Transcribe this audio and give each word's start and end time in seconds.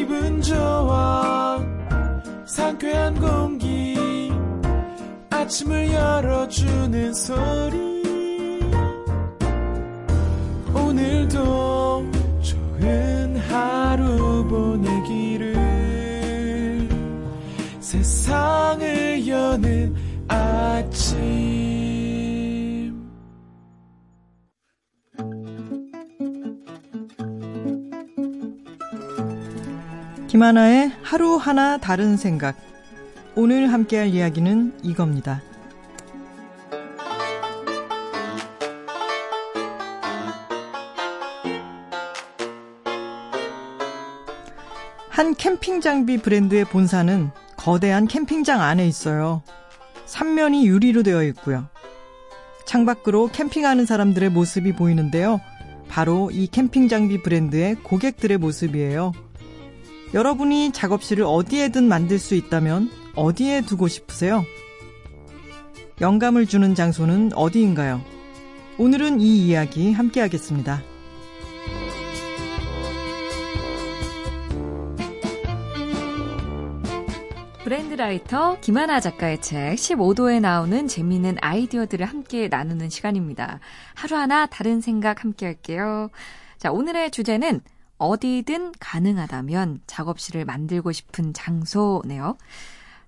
기분 0.00 0.40
좋아 0.40 1.62
상쾌한 2.46 3.14
공기 3.16 4.32
아침을 5.28 5.92
열어주는 5.92 7.12
소리. 7.12 8.00
오늘도 10.72 12.10
좋은 12.40 13.36
하루 13.46 14.42
보내기를 14.48 15.58
세상을 17.80 19.28
여는 19.28 19.69
김하나의 30.40 30.90
하루 31.02 31.36
하나 31.36 31.76
다른 31.76 32.16
생각. 32.16 32.56
오늘 33.34 33.70
함께할 33.70 34.08
이야기는 34.08 34.78
이겁니다. 34.82 35.42
한 45.10 45.34
캠핑 45.34 45.82
장비 45.82 46.16
브랜드의 46.16 46.64
본사는 46.64 47.30
거대한 47.58 48.06
캠핑장 48.06 48.62
안에 48.62 48.86
있어요. 48.88 49.42
삼면이 50.06 50.66
유리로 50.66 51.02
되어 51.02 51.22
있고요. 51.24 51.68
창밖으로 52.64 53.28
캠핑하는 53.30 53.84
사람들의 53.84 54.30
모습이 54.30 54.74
보이는데요. 54.74 55.42
바로 55.88 56.30
이 56.32 56.46
캠핑 56.46 56.88
장비 56.88 57.20
브랜드의 57.22 57.74
고객들의 57.82 58.38
모습이에요. 58.38 59.12
여러분이 60.12 60.72
작업실을 60.72 61.24
어디에든 61.24 61.84
만들 61.84 62.18
수 62.18 62.34
있다면 62.34 62.90
어디에 63.14 63.60
두고 63.60 63.86
싶으세요? 63.86 64.44
영감을 66.00 66.46
주는 66.46 66.74
장소는 66.74 67.32
어디인가요? 67.34 68.02
오늘은 68.78 69.20
이 69.20 69.46
이야기 69.46 69.92
함께 69.92 70.20
하겠습니다. 70.20 70.82
브랜드라이터 77.62 78.58
김하나 78.60 78.98
작가의 78.98 79.40
책 79.40 79.76
15도에 79.76 80.40
나오는 80.40 80.88
재미있는 80.88 81.36
아이디어들을 81.40 82.04
함께 82.04 82.48
나누는 82.48 82.90
시간입니다. 82.90 83.60
하루하나 83.94 84.46
다른 84.46 84.80
생각 84.80 85.22
함께 85.22 85.46
할게요. 85.46 86.10
자, 86.58 86.72
오늘의 86.72 87.12
주제는 87.12 87.60
어디든 88.00 88.72
가능하다면 88.80 89.82
작업실을 89.86 90.44
만들고 90.46 90.90
싶은 90.90 91.32
장소네요. 91.34 92.36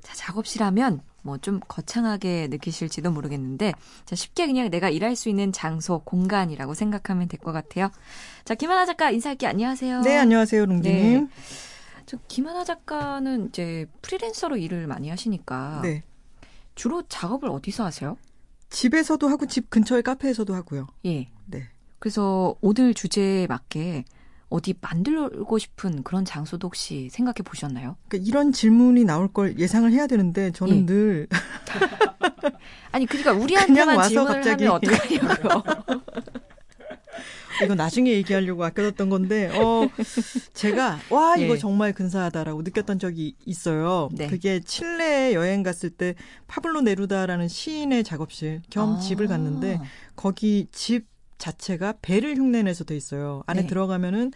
자, 0.02 0.14
작업실 0.14 0.62
하면 0.62 1.00
뭐 1.22 1.38
좀 1.38 1.60
거창하게 1.66 2.48
느끼실지도 2.50 3.10
모르겠는데, 3.10 3.72
자, 4.04 4.14
쉽게 4.16 4.46
그냥 4.46 4.68
내가 4.70 4.90
일할 4.90 5.16
수 5.16 5.28
있는 5.28 5.50
장소, 5.52 6.00
공간이라고 6.00 6.74
생각하면 6.74 7.28
될 7.28 7.40
것 7.40 7.52
같아요. 7.52 7.90
자, 8.44 8.54
김하나 8.54 8.84
작가 8.86 9.10
인사할게 9.10 9.46
안녕하세요. 9.46 10.02
네, 10.02 10.18
안녕하세요, 10.18 10.66
룽디님. 10.66 11.26
네. 11.26 11.28
저 12.04 12.18
김하나 12.28 12.64
작가는 12.64 13.48
이제 13.48 13.86
프리랜서로 14.02 14.56
일을 14.58 14.86
많이 14.88 15.08
하시니까 15.08 15.80
네. 15.82 16.02
주로 16.74 17.02
작업을 17.08 17.48
어디서 17.48 17.84
하세요? 17.84 18.18
집에서도 18.68 19.26
하고 19.28 19.46
집 19.46 19.70
근처의 19.70 20.02
카페에서도 20.02 20.52
하고요. 20.54 20.88
예. 21.06 21.28
네. 21.46 21.68
그래서 22.00 22.56
오늘 22.60 22.92
주제에 22.94 23.46
맞게 23.46 24.04
어디 24.52 24.74
만들고 24.80 25.58
싶은 25.58 26.02
그런 26.02 26.24
장소도 26.24 26.68
혹시 26.68 27.08
생각해 27.10 27.36
보셨나요? 27.44 27.96
그러니까 28.08 28.28
이런 28.28 28.52
질문이 28.52 29.04
나올 29.04 29.32
걸 29.32 29.58
예상을 29.58 29.90
해야 29.90 30.06
되는데 30.06 30.52
저는 30.52 30.76
예. 30.82 30.86
늘 30.86 31.26
아니 32.92 33.06
그러니까 33.06 33.32
우리한테만 33.32 33.96
와서 33.96 34.08
질문을 34.08 34.34
갑자기. 34.34 34.64
하면 34.66 34.76
어떡하냐고요. 34.76 35.62
이거 37.64 37.74
나중에 37.74 38.10
얘기하려고 38.12 38.64
아껴뒀던 38.64 39.08
건데, 39.08 39.50
어, 39.54 39.88
제가, 40.54 40.98
와, 41.10 41.36
이거 41.36 41.54
예. 41.54 41.58
정말 41.58 41.92
근사하다라고 41.92 42.62
느꼈던 42.62 42.98
적이 42.98 43.36
있어요. 43.44 44.08
네. 44.12 44.26
그게 44.26 44.58
칠레에 44.58 45.34
여행 45.34 45.62
갔을 45.62 45.90
때 45.90 46.14
파블로 46.48 46.80
네루다라는 46.80 47.48
시인의 47.48 48.04
작업실 48.04 48.62
겸 48.70 48.94
아. 48.94 48.98
집을 48.98 49.28
갔는데, 49.28 49.80
거기 50.16 50.66
집 50.72 51.11
자체가 51.46 51.94
배를 52.02 52.36
흉내내서 52.36 52.84
돼 52.84 52.96
있어요. 52.96 53.42
안에 53.46 53.62
네. 53.62 53.66
들어가면은 53.66 54.30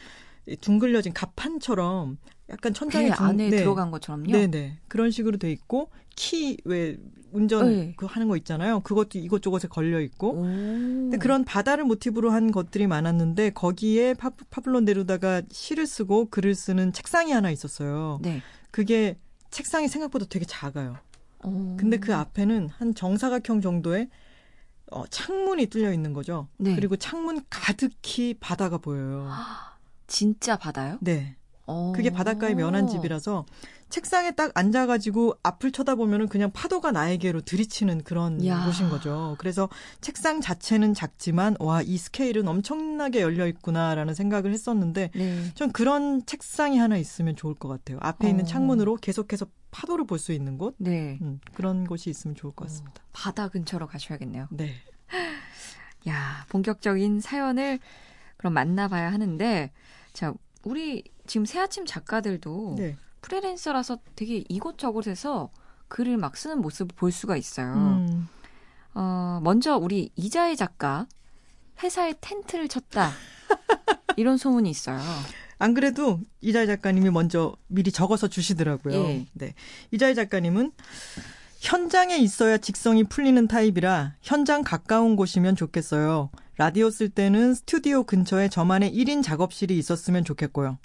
이 0.47 0.56
둥글려진 0.56 1.12
갑판처럼 1.12 2.19
약간 2.50 2.75
천장에 2.75 3.11
배 3.11 3.15
둥- 3.15 3.27
안에 3.27 3.50
네. 3.50 3.56
들어간 3.59 3.91
것처럼요. 3.93 4.31
네네. 4.33 4.78
그런 4.89 5.11
식으로 5.12 5.37
돼 5.39 5.50
있고, 5.53 5.91
키, 6.17 6.56
왜, 6.65 6.97
운전, 7.33 7.69
네. 7.69 7.94
그 7.97 8.06
하는 8.06 8.27
거 8.28 8.37
있잖아요. 8.37 8.81
그것도 8.81 9.19
이것저것에 9.19 9.69
걸려 9.69 10.00
있고. 10.00 10.31
오. 10.31 10.43
근데 10.43 11.17
그런 11.19 11.44
바다를 11.44 11.84
모티브로 11.84 12.31
한 12.31 12.50
것들이 12.50 12.87
많았는데 12.89 13.50
거기에 13.50 14.15
파, 14.15 14.31
파블로 14.50 14.81
네루다가 14.81 15.43
시를 15.50 15.87
쓰고 15.87 16.31
글을 16.31 16.55
쓰는 16.55 16.93
책상이 16.93 17.31
하나 17.33 17.50
있었어요. 17.50 18.19
네. 18.23 18.41
그게 18.71 19.17
책상이 19.50 19.87
생각보다 19.88 20.27
되게 20.28 20.44
작아요. 20.44 20.97
오. 21.44 21.77
근데 21.77 21.99
그 21.99 22.15
앞에는 22.15 22.69
한 22.69 22.94
정사각형 22.94 23.61
정도의 23.61 24.09
어, 24.91 25.07
창문이 25.09 25.67
뚫려 25.67 25.93
있는 25.93 26.13
거죠. 26.13 26.49
네. 26.59 26.75
그리고 26.75 26.97
창문 26.97 27.45
가득히 27.51 28.35
바다가 28.35 28.79
보여요. 28.79 29.29
진짜 30.07 30.57
바다요? 30.57 30.99
네. 31.01 31.37
오. 31.66 31.93
그게 31.93 32.10
바닷가에 32.10 32.54
면한 32.54 32.87
집이라서 32.88 33.44
책상에 33.88 34.32
딱 34.32 34.50
앉아가지고 34.54 35.34
앞을 35.44 35.71
쳐다보면은 35.71 36.28
그냥 36.28 36.50
파도가 36.50 36.91
나에게로 36.91 37.43
들이치는 37.43 38.03
그런 38.03 38.44
야. 38.44 38.65
곳인 38.65 38.88
거죠. 38.91 39.37
그래서 39.38 39.69
책상 40.00 40.41
자체는 40.41 40.93
작지만 40.94 41.56
와 41.60 41.82
이 41.82 41.97
스케일은 41.99 42.49
엄청나게 42.49 43.21
열려 43.22 43.47
있구나라는 43.47 44.15
생각을 44.15 44.53
했었는데 44.53 45.10
네. 45.15 45.53
전 45.55 45.71
그런 45.71 46.25
책상이 46.26 46.78
하나 46.78 46.97
있으면 46.97 47.37
좋을 47.37 47.55
것 47.55 47.69
같아요. 47.69 47.99
앞에 48.00 48.28
있는 48.28 48.43
어. 48.44 48.47
창문으로 48.47 48.97
계속해서 48.97 49.47
파도를 49.71 50.06
볼 50.06 50.19
수 50.19 50.32
있는 50.32 50.59
곳 50.59 50.75
네. 50.78 51.19
음, 51.22 51.38
그런 51.55 51.87
곳이 51.87 52.10
있으면 52.10 52.34
좋을 52.34 52.53
것 52.55 52.66
같습니다. 52.66 53.03
바다 53.12 53.49
근처로 53.49 53.87
가셔야겠네요. 53.87 54.49
네. 54.50 54.72
야, 56.09 56.44
본격적인 56.49 57.21
사연을 57.21 57.78
그럼 58.37 58.53
만나봐야 58.55 59.12
하는데, 59.12 59.72
자, 60.12 60.32
우리 60.66 61.04
지금 61.28 61.47
새아침 61.47 61.87
작가들도 61.87 62.75
네. 62.77 62.97
프리랜서라서 63.22 63.99
되게 64.16 64.43
이곳저곳에서 64.49 65.50
글을 65.87 66.16
막 66.16 66.37
쓰는 66.37 66.60
모습을 66.60 66.93
볼 66.97 67.12
수가 67.12 67.37
있어요. 67.37 67.72
음, 67.72 68.28
어, 68.93 69.41
먼저 69.44 69.76
우리 69.76 70.10
이자혜 70.16 70.56
작가, 70.56 71.06
회사에 71.84 72.15
텐트를 72.21 72.66
쳤다. 72.66 73.12
이런 74.16 74.37
소문이 74.37 74.69
있어요. 74.69 74.99
안 75.59 75.72
그래도 75.72 76.19
이자희 76.41 76.66
작가님이 76.66 77.10
먼저 77.10 77.55
미리 77.69 77.93
적어서 77.93 78.26
주시더라고요. 78.26 78.94
예. 79.05 79.26
네. 79.34 79.55
이자희 79.93 80.16
작가님은 80.16 80.72
현장에 81.59 82.17
있어야 82.19 82.59
직성이 82.59 83.05
풀리는 83.05 83.47
타입이라 83.49 84.15
현장 84.21 84.62
가까운 84.62 85.17
곳이면 85.17 85.56
좋겠어요. 85.56 86.31
라디오 86.59 86.91
쓸 86.91 87.09
때는 87.09 87.55
스튜디오 87.55 88.05
근처에 88.05 88.49
저만의 88.49 88.93
1인 88.94 89.22
작업실이 89.22 89.77
있었으면 89.77 90.25
좋겠고요. 90.25 90.78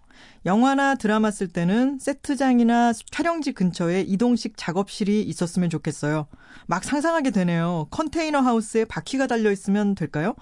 영화나 0.45 0.95
드라마 0.95 1.31
쓸 1.31 1.47
때는 1.47 1.99
세트장이나 1.99 2.93
촬영지 3.11 3.53
근처에 3.53 4.01
이동식 4.01 4.53
작업실이 4.57 5.21
있었으면 5.23 5.69
좋겠어요. 5.69 6.27
막 6.67 6.83
상상하게 6.83 7.31
되네요. 7.31 7.87
컨테이너 7.91 8.39
하우스에 8.39 8.85
바퀴가 8.85 9.27
달려 9.27 9.51
있으면 9.51 9.95
될까요? 9.95 10.35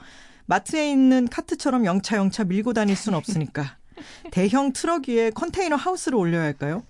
마트에 0.46 0.90
있는 0.91 1.28
카트처럼 1.28 1.85
영차영차 1.85 2.46
밀고 2.46 2.73
다닐 2.73 2.96
순 2.96 3.13
없으니까. 3.13 3.78
대형 4.31 4.73
트럭 4.73 5.09
위에 5.09 5.29
컨테이너 5.31 5.76
하우스를 5.76 6.17
올려야 6.17 6.43
할까요? 6.43 6.84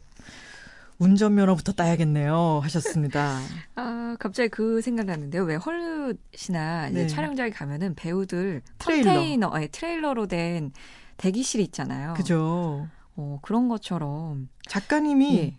운전면허부터 0.99 1.71
따야겠네요. 1.73 2.59
하셨습니다. 2.63 3.39
아, 3.75 4.15
갑자기 4.19 4.49
그 4.49 4.81
생각 4.81 5.05
났는데요. 5.05 5.43
왜 5.43 5.55
헐리우드나 5.55 6.89
이제 6.89 7.01
네. 7.01 7.07
촬영장에 7.07 7.49
가면은 7.51 7.95
배우들 7.95 8.61
트레일러. 8.77 9.11
컨테이너, 9.11 9.47
아니, 9.47 9.69
트레일러로 9.69 10.27
된 10.27 10.71
대기실 11.17 11.61
있잖아요. 11.61 12.13
그죠. 12.15 12.87
어, 13.15 13.39
그런 13.41 13.69
것처럼. 13.69 14.49
작가님이 14.67 15.37
예. 15.37 15.57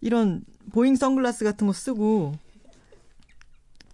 이런 0.00 0.42
보잉 0.72 0.96
선글라스 0.96 1.44
같은 1.44 1.66
거 1.66 1.72
쓰고 1.72 2.34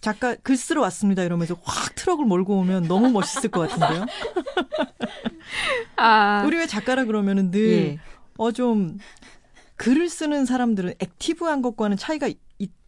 작가 0.00 0.34
글 0.34 0.56
쓰러 0.56 0.80
왔습니다 0.82 1.22
이러면서 1.22 1.56
확 1.62 1.94
트럭을 1.94 2.24
몰고 2.24 2.56
오면 2.58 2.88
너무 2.88 3.10
멋있을 3.10 3.50
것 3.50 3.68
같은데요. 3.68 4.06
아, 5.96 6.42
우리 6.46 6.56
왜 6.56 6.66
작가라 6.66 7.04
그러면은 7.04 7.50
늘 7.50 7.70
예. 7.70 7.98
어 8.38 8.62
좀 8.62 8.98
글을 9.80 10.10
쓰는 10.10 10.44
사람들은 10.44 10.94
active한 10.98 11.62
것과는 11.62 11.96
차이가 11.96 12.26
있- 12.26 12.38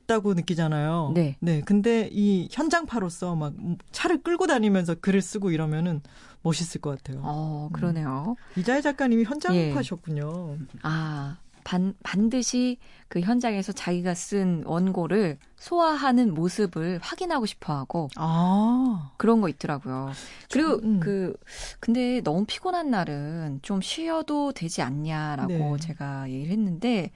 멋있다고 0.03 0.35
느끼잖아요. 0.35 1.12
네. 1.15 1.37
네. 1.41 1.61
근데 1.61 2.09
이 2.12 2.49
현장파로서 2.50 3.35
막 3.37 3.55
차를 3.93 4.23
끌고 4.23 4.47
다니면서 4.47 4.97
글을 4.97 5.23
쓰고 5.23 5.53
이러면은 5.53 6.03
멋있을 6.43 6.81
것 6.81 6.91
같아요. 6.99 7.23
어, 7.25 7.69
그러네요. 7.73 8.35
이자혜 8.56 8.81
작가님이 8.81 9.23
예. 9.23 9.25
현장파셨군요. 9.27 10.59
아, 10.83 11.39
반, 11.64 11.94
반드시 12.03 12.79
그 13.09 13.20
현장에서 13.20 13.73
자기가 13.73 14.14
쓴 14.14 14.62
원고를 14.64 15.38
소화하는 15.56 16.35
모습을 16.35 16.99
확인하고 17.03 17.47
싶어 17.47 17.75
하고 17.75 18.09
아. 18.17 19.12
그런 19.17 19.41
거 19.41 19.49
있더라고요. 19.49 20.12
그리고 20.50 20.81
음. 20.82 21.00
그, 21.00 21.35
근데 21.81 22.20
너무 22.23 22.44
피곤한 22.47 22.91
날은 22.91 23.61
좀 23.62 23.81
쉬어도 23.81 24.53
되지 24.53 24.82
않냐라고 24.82 25.53
네. 25.53 25.76
제가 25.79 26.31
얘기를 26.31 26.53
했는데 26.53 27.11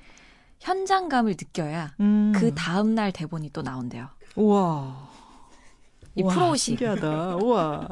현장감을 0.61 1.33
느껴야 1.33 1.95
음. 2.01 2.33
그 2.35 2.55
다음 2.55 2.95
날 2.95 3.13
대본이 3.13 3.51
또 3.51 3.63
나온대요. 3.63 4.09
우와. 4.37 5.16
이 6.17 6.23
우와, 6.23 6.35
프로식. 6.35 6.79
신기하다. 6.79 7.37
우와. 7.37 7.89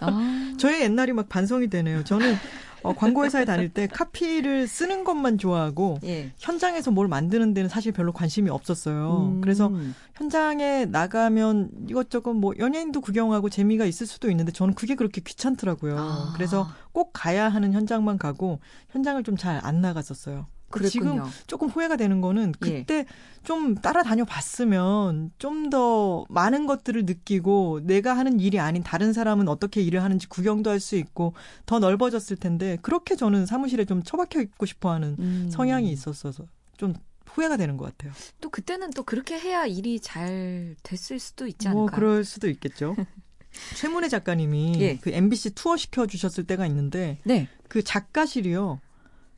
아, 0.00 0.54
저의 0.58 0.82
옛날이 0.82 1.12
막 1.12 1.28
반성이 1.28 1.68
되네요. 1.68 2.04
저는 2.04 2.34
어, 2.82 2.92
광고회사에 2.94 3.44
다닐 3.44 3.68
때 3.70 3.88
카피를 3.88 4.68
쓰는 4.68 5.02
것만 5.02 5.38
좋아하고 5.38 5.98
예. 6.04 6.30
현장에서 6.38 6.92
뭘 6.92 7.08
만드는 7.08 7.52
데는 7.52 7.68
사실 7.68 7.90
별로 7.90 8.12
관심이 8.12 8.50
없었어요. 8.50 9.30
음. 9.32 9.40
그래서 9.40 9.72
현장에 10.14 10.84
나가면 10.84 11.70
이것저것 11.88 12.34
뭐 12.34 12.52
연예인도 12.58 13.00
구경하고 13.00 13.48
재미가 13.50 13.84
있을 13.84 14.06
수도 14.06 14.30
있는데 14.30 14.52
저는 14.52 14.74
그게 14.74 14.94
그렇게 14.94 15.20
귀찮더라고요. 15.20 15.96
아. 15.98 16.32
그래서 16.36 16.68
꼭 16.92 17.10
가야 17.12 17.48
하는 17.48 17.72
현장만 17.72 18.16
가고 18.18 18.60
현장을 18.90 19.22
좀 19.24 19.36
잘 19.36 19.60
안 19.64 19.80
나갔었어요. 19.80 20.46
그랬군요. 20.70 20.88
지금 20.90 21.22
조금 21.46 21.68
후회가 21.68 21.96
되는 21.96 22.20
거는 22.20 22.52
예. 22.66 22.80
그때 22.80 23.06
좀 23.42 23.74
따라다녀 23.74 24.24
봤으면 24.24 25.30
좀 25.38 25.70
더 25.70 26.24
많은 26.30 26.66
것들을 26.66 27.04
느끼고 27.04 27.80
내가 27.84 28.16
하는 28.16 28.40
일이 28.40 28.58
아닌 28.58 28.82
다른 28.82 29.12
사람은 29.12 29.48
어떻게 29.48 29.82
일을 29.82 30.02
하는지 30.02 30.26
구경도 30.28 30.70
할 30.70 30.80
수 30.80 30.96
있고 30.96 31.34
더 31.66 31.78
넓어졌을 31.78 32.36
텐데 32.36 32.78
그렇게 32.80 33.16
저는 33.16 33.44
사무실에 33.46 33.84
좀 33.84 34.02
처박혀 34.02 34.40
있고 34.40 34.64
싶어 34.64 34.90
하는 34.92 35.16
음. 35.18 35.48
성향이 35.50 35.90
있었어서 35.90 36.44
좀 36.78 36.94
후회가 37.26 37.56
되는 37.58 37.76
것 37.76 37.84
같아요. 37.84 38.12
또 38.40 38.48
그때는 38.48 38.90
또 38.90 39.02
그렇게 39.02 39.38
해야 39.38 39.66
일이 39.66 40.00
잘 40.00 40.74
됐을 40.82 41.18
수도 41.18 41.46
있지 41.46 41.68
뭐 41.68 41.82
않을까. 41.82 41.96
그럴 41.96 42.24
수도 42.24 42.48
있겠죠. 42.48 42.96
최문혜 43.76 44.08
작가님이 44.08 44.74
예. 44.80 44.96
그 44.98 45.10
MBC 45.10 45.50
투어 45.54 45.76
시켜 45.76 46.06
주셨을 46.06 46.44
때가 46.44 46.66
있는데 46.66 47.18
네. 47.24 47.48
그 47.68 47.82
작가실이요. 47.82 48.80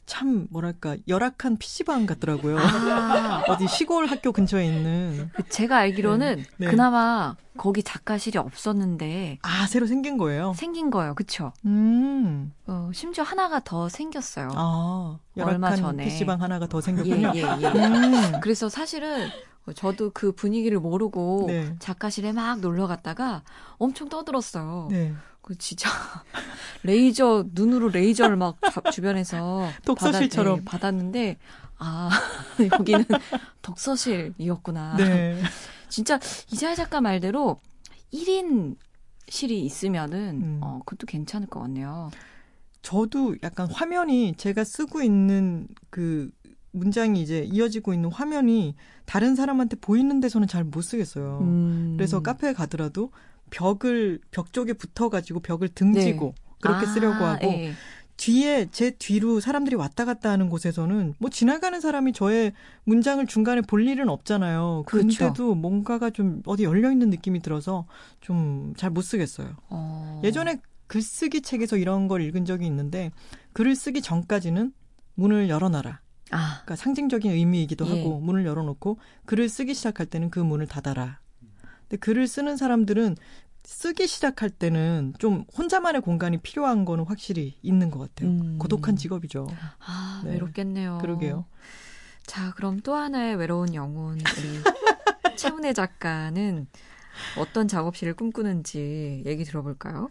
참 0.07 0.49
뭐랄까 0.51 0.97
열악한 1.07 1.57
PC방 1.59 2.07
같더라고요. 2.07 2.59
아, 2.59 3.45
어디 3.49 3.69
시골 3.69 4.07
학교 4.07 4.33
근처에 4.33 4.67
있는 4.67 5.31
그 5.35 5.49
제가 5.49 5.77
알기로는 5.79 6.45
네. 6.57 6.67
그나마 6.67 7.37
거기 7.57 7.83
작가실이 7.83 8.39
없었는데 8.39 9.39
아 9.43 9.67
새로 9.67 9.87
생긴 9.87 10.17
거예요. 10.19 10.53
생긴 10.57 10.91
거예요. 10.91 11.15
그쵸? 11.15 11.53
음. 11.65 12.53
어, 12.67 12.91
심지어 12.93 13.23
하나가 13.23 13.61
더 13.61 13.89
생겼어요. 13.89 14.49
아, 14.55 15.19
얼마 15.39 15.77
전에. 15.77 16.05
PC방 16.05 16.43
하나가 16.43 16.67
더 16.67 16.79
예, 16.79 16.83
생겼군요. 16.83 17.33
예, 17.35 17.41
예. 17.41 17.67
음. 17.69 18.41
그래서 18.41 18.69
사실은 18.69 19.29
저도 19.75 20.11
그 20.13 20.33
분위기를 20.33 20.81
모르고 20.81 21.45
네. 21.49 21.75
작가실에 21.79 22.33
막 22.33 22.61
놀러 22.61 22.87
갔다가 22.87 23.43
엄청 23.79 24.09
떠들었어요. 24.09 24.89
네. 24.91 25.15
그 25.51 25.59
진짜 25.59 25.91
레이저 26.85 27.45
눈으로 27.55 27.89
레이저를 27.89 28.37
막 28.37 28.57
자- 28.73 28.89
주변에서 28.93 29.69
독서실처럼. 29.85 30.65
받았, 30.65 30.65
네, 30.65 30.65
받았는데 30.65 31.39
아 31.79 32.09
여기는 32.79 33.05
독서실이었구나. 33.63 34.97
네. 34.97 35.43
진짜 35.89 36.21
이자혜 36.53 36.77
작가 36.77 37.01
말대로 37.01 37.59
1인 38.13 38.77
실이 39.29 39.61
있으면은 39.65 40.41
음. 40.41 40.61
어 40.63 40.79
그것도 40.85 41.07
괜찮을 41.09 41.49
것 41.49 41.59
같네요. 41.63 42.11
저도 42.83 43.35
약간 43.43 43.69
화면이 43.69 44.35
제가 44.37 44.63
쓰고 44.63 45.03
있는 45.03 45.67
그 45.91 46.31
문장이 46.71 47.21
이제 47.21 47.43
이어지고 47.53 47.93
있는 47.93 48.13
화면이 48.13 48.77
다른 49.05 49.35
사람한테 49.35 49.77
보이는 49.81 50.21
데서는 50.21 50.47
잘 50.47 50.63
못 50.63 50.83
쓰겠어요. 50.83 51.39
음. 51.43 51.95
그래서 51.97 52.23
카페에 52.23 52.53
가더라도 52.53 53.11
벽을 53.51 54.21
벽 54.31 54.53
쪽에 54.53 54.73
붙어가지고 54.73 55.41
벽을 55.41 55.69
등지고 55.69 56.35
그렇게 56.61 56.87
아, 56.87 56.89
쓰려고 56.93 57.25
하고 57.25 57.47
예. 57.47 57.73
뒤에 58.17 58.69
제 58.71 58.91
뒤로 58.91 59.41
사람들이 59.41 59.77
왔다 59.77 60.05
갔다 60.05 60.31
하는 60.31 60.51
곳에서는 60.51 61.15
뭐 61.19 61.31
지나가는 61.31 61.81
사람이 61.81 62.13
저의 62.13 62.53
문장을 62.85 63.25
중간에 63.27 63.63
볼 63.63 63.87
일은 63.89 64.11
없잖아요. 64.11 64.83
그렇죠. 64.87 65.09
근데도 65.09 65.55
뭔가가 65.55 66.11
좀 66.11 66.43
어디 66.45 66.65
열려 66.65 66.93
있는 66.93 67.09
느낌이 67.09 67.41
들어서 67.41 67.87
좀 68.21 68.75
잘 68.77 68.91
못 68.91 69.01
쓰겠어요. 69.03 69.57
어. 69.71 70.21
예전에 70.23 70.61
글쓰기 70.87 71.41
책에서 71.41 71.77
이런 71.79 72.09
걸 72.09 72.21
읽은 72.21 72.45
적이 72.45 72.67
있는데 72.67 73.11
글을 73.55 73.75
쓰기 73.75 74.03
전까지는 74.03 74.73
문을 75.15 75.49
열어놔라. 75.49 76.01
아 76.33 76.61
그러니까 76.63 76.77
상징적인 76.77 77.31
의미이기도 77.33 77.87
예. 77.87 77.91
하고 77.99 78.21
문을 78.21 78.45
열어놓고 78.45 78.99
글을 79.25 79.49
쓰기 79.49 79.73
시작할 79.73 80.05
때는 80.07 80.29
그 80.31 80.41
문을 80.41 80.67
닫아라. 80.67 81.21
근데 81.91 81.99
글을 81.99 82.29
쓰는 82.29 82.57
사람들은 82.57 83.17
쓰기 83.65 84.07
시작할 84.07 84.49
때는 84.49 85.13
좀 85.19 85.45
혼자만의 85.59 86.01
공간이 86.01 86.39
필요한 86.39 86.85
거는 86.85 87.05
확실히 87.05 87.59
있는 87.63 87.91
것 87.91 87.99
같아요. 87.99 88.31
음. 88.31 88.59
고독한 88.59 88.97
직업이죠. 88.97 89.49
아, 89.81 90.23
네. 90.25 90.33
외롭겠네요. 90.33 90.99
그러게요. 91.03 91.45
자, 92.25 92.53
그럼 92.55 92.81
또 92.81 92.95
하나의 92.95 93.35
외로운 93.35 93.75
영혼 93.75 94.19
우리 94.21 94.23
최문혜 95.37 95.73
작가는 95.73 96.69
어떤 97.37 97.67
작업실을 97.67 98.15
꿈꾸는지 98.15 99.25
얘기 99.27 99.45
들어볼까요? 99.45 100.11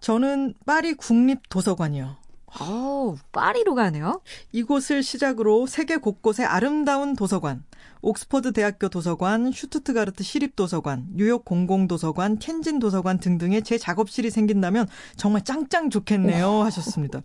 저는 0.00 0.54
파리 0.64 0.94
국립도서관이요. 0.94 2.16
어우, 2.60 3.16
파리로 3.30 3.74
가네요. 3.74 4.22
이곳을 4.52 5.02
시작으로 5.02 5.66
세계 5.66 5.98
곳곳의 5.98 6.46
아름다운 6.46 7.14
도서관, 7.14 7.62
옥스퍼드 8.02 8.52
대학교 8.52 8.88
도서관, 8.88 9.52
슈투트가르트 9.52 10.24
시립도서관, 10.24 11.08
뉴욕 11.14 11.44
공공도서관, 11.44 12.38
텐진 12.38 12.78
도서관 12.78 13.18
등등의 13.18 13.62
제 13.62 13.76
작업실이 13.76 14.30
생긴다면 14.30 14.88
정말 15.16 15.44
짱짱 15.44 15.90
좋겠네요 15.90 16.62
하셨습니다. 16.62 17.22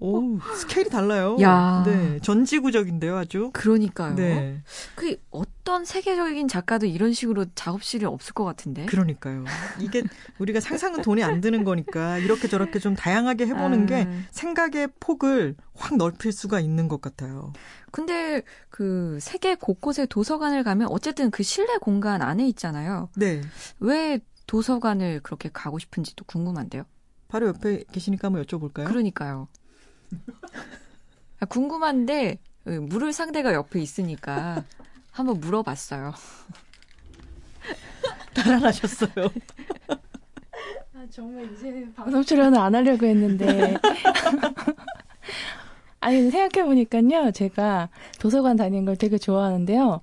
오, 0.00 0.38
스케일이 0.54 0.90
달라요. 0.90 1.36
야. 1.40 1.82
네, 1.86 2.18
전지구적인데요, 2.20 3.16
아주. 3.16 3.50
그러니까요. 3.52 4.14
네, 4.14 4.62
그 4.94 5.16
어떤 5.30 5.84
세계적인 5.84 6.48
작가도 6.48 6.86
이런 6.86 7.12
식으로 7.12 7.46
작업실이 7.54 8.04
없을 8.04 8.34
것 8.34 8.44
같은데. 8.44 8.86
그러니까요. 8.86 9.44
이게 9.80 10.02
우리가 10.38 10.60
상상은 10.60 11.02
돈이 11.02 11.22
안 11.22 11.40
드는 11.40 11.64
거니까 11.64 12.18
이렇게 12.18 12.48
저렇게 12.48 12.78
좀 12.78 12.94
다양하게 12.94 13.46
해보는 13.46 13.86
게 13.86 14.06
아, 14.08 14.22
생각의 14.30 14.88
폭을 15.00 15.56
확 15.74 15.96
넓힐 15.96 16.32
수가 16.32 16.60
있는 16.60 16.88
것 16.88 17.00
같아요. 17.00 17.52
근데 17.90 18.42
그 18.70 19.18
세계 19.20 19.54
곳곳에 19.54 20.06
도서관을 20.06 20.62
가면 20.62 20.88
어쨌든 20.90 21.30
그 21.30 21.42
실내 21.42 21.76
공간 21.78 22.22
안에 22.22 22.46
있잖아요. 22.48 23.08
네, 23.16 23.40
왜 23.80 24.20
도서관을 24.46 25.20
그렇게 25.22 25.50
가고 25.52 25.78
싶은지도 25.78 26.24
궁금한데요. 26.24 26.84
바로 27.28 27.48
옆에 27.48 27.84
계시니까 27.92 28.28
한번 28.28 28.42
여쭤볼까요? 28.44 28.86
그러니까요. 28.86 29.48
아, 31.40 31.46
궁금한데 31.46 32.38
어, 32.66 32.70
물을 32.70 33.12
상대가 33.12 33.54
옆에 33.54 33.80
있으니까 33.80 34.64
한번 35.10 35.40
물어봤어요. 35.40 36.12
달아나셨어요. 38.34 39.28
아, 40.94 41.06
정말 41.10 41.52
이제 41.52 41.86
방송 41.94 42.22
출연을 42.22 42.58
안 42.58 42.74
하려고 42.74 43.06
했는데. 43.06 43.76
아니, 46.00 46.30
생각해보니까요, 46.30 47.32
제가 47.32 47.88
도서관 48.18 48.56
다니는 48.56 48.84
걸 48.84 48.96
되게 48.96 49.18
좋아하는데요. 49.18 50.00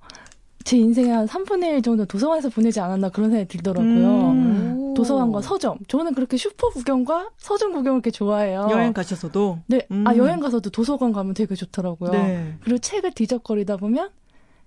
제 0.65 0.77
인생의 0.77 1.11
한 1.11 1.27
3분의 1.27 1.75
1 1.75 1.81
정도 1.83 2.05
도서관에서 2.05 2.49
보내지 2.49 2.79
않았나 2.79 3.09
그런 3.09 3.29
생각이 3.29 3.47
들더라고요. 3.49 4.29
음. 4.31 4.93
도서관과 4.95 5.41
서점. 5.41 5.77
저는 5.87 6.15
그렇게 6.15 6.37
슈퍼 6.37 6.69
구경과 6.69 7.29
서점 7.37 7.71
구경을 7.73 7.97
이렇게 7.99 8.09
좋아해요. 8.09 8.67
여행 8.71 8.91
가셔서도 8.91 9.59
네. 9.67 9.85
음. 9.91 10.07
아, 10.07 10.15
여행 10.17 10.39
가서도 10.39 10.71
도서관 10.71 11.13
가면 11.13 11.35
되게 11.35 11.53
좋더라고요. 11.53 12.11
네. 12.11 12.55
그리고 12.63 12.79
책을 12.79 13.11
뒤적거리다 13.11 13.77
보면 13.77 14.09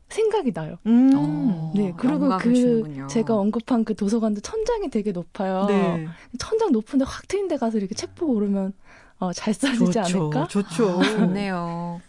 생각이 0.08 0.52
나요. 0.52 0.76
음. 0.86 1.10
어, 1.16 1.72
네. 1.74 1.92
그리고 1.96 2.28
그 2.38 2.54
주는군요. 2.54 3.06
제가 3.08 3.34
언급한 3.36 3.82
그 3.84 3.96
도서관도 3.96 4.40
천장이 4.40 4.90
되게 4.90 5.10
높아요. 5.10 5.66
네. 5.66 6.06
천장 6.38 6.70
높은데 6.70 7.04
확 7.08 7.26
트인 7.26 7.48
데 7.48 7.56
가서 7.56 7.76
이렇게 7.76 7.96
책 7.96 8.14
보고 8.14 8.34
오르면 8.34 8.72
어, 9.18 9.32
잘 9.32 9.52
써지지 9.52 9.84
좋죠. 9.86 10.00
않을까? 10.00 10.46
좋죠. 10.46 11.00
아, 11.00 11.02
좋네요. 11.02 12.00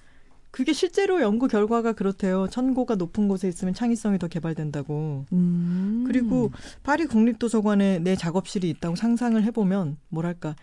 그게 0.60 0.74
실제로 0.74 1.22
연구 1.22 1.48
결과가 1.48 1.94
그렇대요. 1.94 2.50
천고가 2.50 2.96
높은 2.96 3.30
곳에 3.30 3.48
있으면 3.48 3.74
창의성이 3.74 4.20
더 4.20 4.28
개발된다고. 4.28 5.26
음. 5.32 6.04
그리고 6.06 6.52
파리 6.84 7.06
국립도서관에 7.06 8.00
내 8.00 8.18
작업실이 8.18 8.70
있다고 8.72 8.98
상상을 8.98 9.42
해보면 9.42 9.96
뭐랄까 10.10 10.58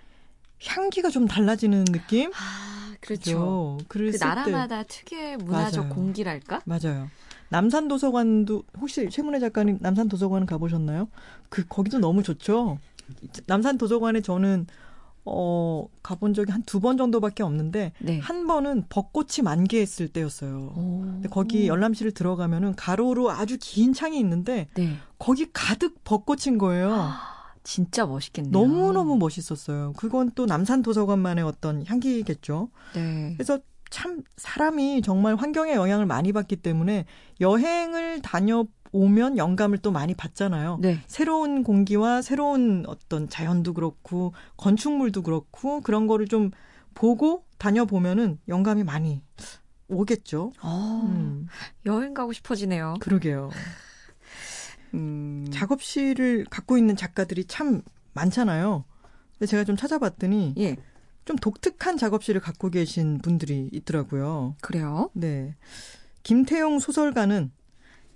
향기가 0.63 1.09
좀 1.09 1.27
달라지는 1.27 1.87
느낌? 1.87 2.31
아, 2.35 2.95
그렇죠. 3.01 3.79
그쓸 3.89 4.19
때. 4.19 4.27
나라마다 4.27 4.83
특유의 4.83 5.39
문화적 5.39 5.87
맞아요. 5.87 5.95
공기랄까? 5.95 6.61
맞아요. 6.67 7.09
남산 7.49 7.89
도서관도 7.89 8.65
혹시 8.79 9.09
최문혜 9.09 9.39
작가님 9.39 9.79
남산 9.81 10.11
도서관 10.11 10.45
가보셨나요? 10.45 11.09
그 11.49 11.65
거기도 11.67 11.99
너무 11.99 12.23
좋죠. 12.23 12.79
남산 13.47 13.79
도서관에 13.79 14.21
저는 14.21 14.67
어 15.27 15.87
가본 16.03 16.35
적이 16.35 16.53
한 16.53 16.63
두 16.65 16.81
번 16.81 16.97
정도밖에 16.97 17.43
없는데 17.43 17.93
네. 18.01 18.19
한 18.21 18.47
번은 18.47 18.85
벚꽃이 18.89 19.43
만개했을 19.45 20.09
때였어요. 20.09 20.73
오. 20.77 21.01
근데 21.01 21.29
거기 21.29 21.67
열람실을 21.69 22.13
들어가면은 22.13 22.75
가로로 22.77 23.31
아주 23.31 23.57
긴 23.61 23.93
창이 23.93 24.19
있는데 24.21 24.69
네. 24.75 24.97
거기 25.19 25.47
가득 25.53 26.03
벚꽃인 26.05 26.59
거예요. 26.59 27.11
진짜 27.65 28.07
멋있겠네요. 28.07 28.53
너무너무 28.53 29.17
멋있었어요. 29.17 29.93
그건 29.97 30.31
또 30.37 30.47
남산 30.47 30.83
도서관만의 30.83 31.45
어떤 31.45 31.85
향기겠죠. 31.85 32.69
네. 32.95 33.35
그래서 33.37 33.59
참 33.91 34.23
사람이 34.37 35.03
정말 35.03 35.35
환경에 35.37 35.75
영향을 35.75 36.07
많이 36.07 36.33
받기 36.33 36.57
때문에 36.57 37.07
여행을 37.41 38.21
다녀 38.23 38.65
오면 38.97 39.37
영감을 39.37 39.79
또 39.79 39.91
많이 39.93 40.15
받잖아요. 40.15 40.79
네. 40.81 40.99
새로운 41.07 41.63
공기와 41.63 42.23
새로운 42.23 42.85
어떤 42.87 43.29
자연도 43.29 43.75
그렇고 43.75 44.33
건축물도 44.57 45.23
그렇고 45.23 45.83
그런 45.83 46.07
거를 46.07 46.27
좀 46.27 46.51
보고 46.95 47.45
다녀보면은 47.59 48.39
영감이 48.49 48.85
많이 48.85 49.23
오겠죠. 49.89 50.53
어, 50.63 51.03
음, 51.05 51.47
여행 51.85 52.15
가고 52.15 52.33
싶어지네요. 52.33 52.95
그러게요. 53.01 53.51
음. 54.95 55.47
작업실을 55.53 56.47
갖고 56.49 56.79
있는 56.79 56.97
작가들이 56.97 57.45
참 57.45 57.83
많잖아요. 58.15 58.85
근데 59.33 59.47
제가 59.47 59.65
좀 59.65 59.77
찾아봤더니 59.77 60.55
예. 60.59 60.77
좀 61.27 61.37
독특한 61.37 61.99
작업실을 61.99 62.41
갖고 62.41 62.71
계신 62.71 63.19
분들이 63.19 63.69
있더라고요. 63.73 64.55
그래요? 64.63 65.11
네. 65.13 65.55
김태용 66.23 66.79
소설가는 66.79 67.51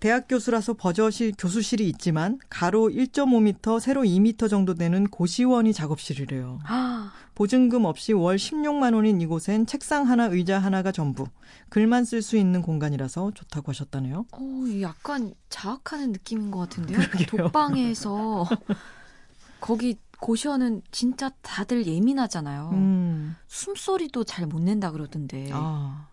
대학 0.01 0.27
교수라서 0.29 0.73
버젓이 0.75 1.35
교수실이 1.39 1.87
있지만 1.91 2.39
가로 2.49 2.89
1.5m, 2.89 3.79
세로 3.81 4.03
2m 4.03 4.49
정도 4.49 4.73
되는 4.75 5.07
고시원이 5.07 5.75
작업실이래요. 5.75 6.61
아, 6.65 7.13
보증금 7.35 7.85
없이 7.85 8.15
월 8.15 8.37
16만 8.37 8.95
원인 8.95 9.21
이곳엔 9.21 9.67
책상 9.67 10.09
하나, 10.09 10.25
의자 10.27 10.59
하나가 10.59 10.91
전부. 10.91 11.27
글만 11.69 12.05
쓸 12.07 12.23
수 12.23 12.37
있는 12.39 12.63
공간이라서 12.63 13.33
좋다고 13.35 13.71
하셨다네요. 13.73 14.25
어, 14.33 14.65
이 14.67 14.83
약간 14.83 15.35
자학하는 15.51 16.13
느낌인 16.13 16.51
것 16.51 16.61
같은데요. 16.61 16.99
그러게요. 16.99 17.43
독방에서 17.45 18.47
거기 19.61 19.99
고시원은 20.19 20.83
진짜 20.91 21.31
다들 21.43 21.87
예민하잖아요. 21.87 22.71
음. 22.73 23.37
숨소리도 23.49 24.25
잘 24.25 24.47
못 24.47 24.61
낸다 24.63 24.91
그러던데. 24.93 25.51
아. 25.53 26.07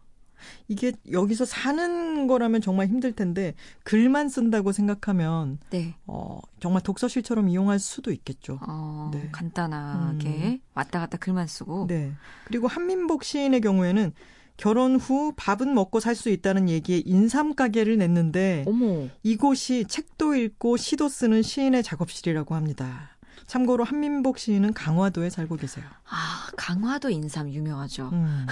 이게 0.68 0.94
여기서 1.12 1.46
사는 1.46 2.28
거라면 2.28 2.62
정말 2.62 2.88
힘들 2.88 3.14
텐데 3.14 3.54
글만 3.84 4.30
쓴다고 4.30 4.72
생각하면 4.72 5.60
네. 5.70 5.96
어, 6.06 6.40
정말 6.60 6.82
독서실처럼 6.84 7.50
이용할 7.50 7.80
수도 7.80 8.12
있겠죠. 8.12 8.60
어, 8.68 9.12
네. 9.14 9.30
간단하게 9.32 10.62
왔다 10.74 11.00
갔다 11.00 11.18
글만 11.18 11.48
쓰고. 11.48 11.88
네. 11.88 12.14
그리고 12.46 12.68
한민복 12.68 13.24
시인의 13.24 13.62
경우에는 13.62 14.14
결혼 14.58 14.96
후 14.96 15.34
밥은 15.38 15.74
먹고 15.76 16.00
살 16.00 16.16
수 16.16 16.30
있다는 16.30 16.68
얘기에 16.68 17.04
인삼 17.06 17.54
가게를 17.54 17.98
냈는데 18.00 18.66
어머. 18.68 19.08
이곳이 19.22 19.86
책도 19.88 20.34
읽고 20.36 20.78
시도 20.78 21.10
쓰는 21.10 21.44
시인의 21.44 21.84
작업실이라고 21.84 22.56
합니다. 22.56 23.12
참고로 23.46 23.84
한민복 23.84 24.40
시인은 24.40 24.74
강화도에 24.74 25.30
살고 25.30 25.58
계세요. 25.58 25.86
아, 26.10 26.48
강화도 26.58 27.10
인삼 27.12 27.50
유명하죠. 27.52 28.10
음. 28.12 28.48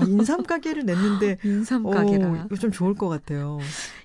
아, 0.00 0.04
인삼 0.04 0.42
가게를 0.44 0.84
냈는데 0.84 1.38
인삼 1.44 1.84
오, 1.86 1.90
가게라. 1.90 2.44
이거 2.46 2.56
좀 2.56 2.70
좋을 2.70 2.94
것 2.94 3.08
같아요. 3.08 3.58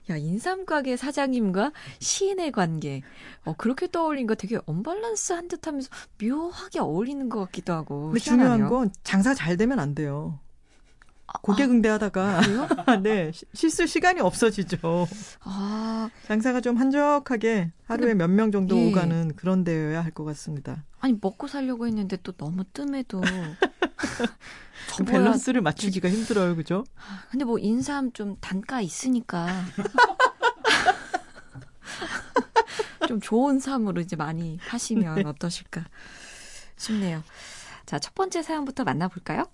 야, 0.10 0.18
인삼 0.18 0.66
가게 0.66 0.98
사장님과 0.98 1.72
시인의 2.00 2.52
관계. 2.52 3.02
어, 3.44 3.54
그렇게 3.58 3.90
떠올린 3.90 4.28
거 4.28 4.36
되게 4.36 4.58
언밸런스한 4.66 5.48
듯 5.48 5.66
하면서 5.68 5.90
묘하게 6.22 6.80
어울리는 6.80 7.28
것 7.30 7.40
같기도 7.46 7.74
하고. 7.74 8.08
근데 8.12 8.20
희한하네요. 8.24 8.56
중요한 8.56 8.70
건 8.70 8.92
장사 9.04 9.34
잘 9.34 9.58
되면 9.58 9.80
안 9.80 9.96
돼요. 9.96 10.40
아, 11.28 11.40
고객 11.42 11.72
응대하다가 11.72 12.42
그래요? 12.42 12.68
네 13.02 13.32
시- 13.34 13.46
실수 13.54 13.88
시간이 13.88 14.22
없어지죠. 14.22 15.08
아, 15.42 16.08
장사가 16.28 16.62
좀 16.62 16.78
한적하게 16.78 17.72
하루에 17.86 18.14
몇 18.14 18.28
명 18.30 18.52
정도 18.52 18.78
예. 18.78 18.90
오가는 18.92 19.36
그런 19.36 19.64
데여야 19.64 20.04
할 20.04 20.12
것 20.12 20.24
같습니다. 20.24 20.84
아니 21.00 21.18
먹고 21.20 21.48
살려고 21.48 21.88
했는데 21.88 22.18
또 22.22 22.32
너무 22.32 22.64
뜸해도 22.66 23.22
그 24.98 25.04
밸런스를 25.04 25.62
맞추기가 25.62 26.10
힘들어요, 26.10 26.56
그죠? 26.56 26.84
근데 27.32 27.46
뭐 27.46 27.60
인삼 27.60 28.12
좀 28.14 28.38
단가 28.40 28.82
있으니까 28.82 29.48
좀 33.08 33.20
좋은 33.20 33.60
삶으로 33.60 34.02
이제 34.02 34.16
많이 34.16 34.58
하시면 34.68 35.16
네. 35.16 35.24
어떠실까 35.26 35.86
싶네요. 36.78 37.24
자, 37.86 38.00
첫 38.00 38.16
번째 38.16 38.42
사연부터 38.42 38.84
만나볼까요? 38.84 39.46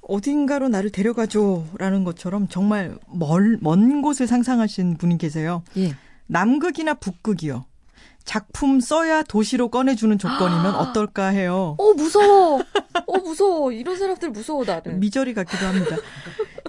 어딘가로 0.00 0.68
나를 0.68 0.90
데려가줘라는 0.90 2.04
것처럼 2.04 2.48
정말 2.48 2.98
멀, 3.06 3.58
먼 3.60 4.00
곳을 4.00 4.26
상상하신 4.26 4.96
분이 4.96 5.18
계세요. 5.18 5.62
예. 5.76 5.94
남극이나 6.26 6.94
북극이요. 6.94 7.66
작품 8.24 8.80
써야 8.80 9.22
도시로 9.22 9.70
꺼내주는 9.70 10.16
조건이면 10.18 10.74
어떨까 10.76 11.28
해요. 11.28 11.76
어 11.78 11.92
무서워. 11.94 12.62
어 13.18 13.22
무서워. 13.22 13.72
이런 13.72 13.96
사람들 13.98 14.30
무서워 14.30 14.64
나는. 14.64 15.00
미저리 15.00 15.34
같기도 15.34 15.66
합니다. 15.66 15.96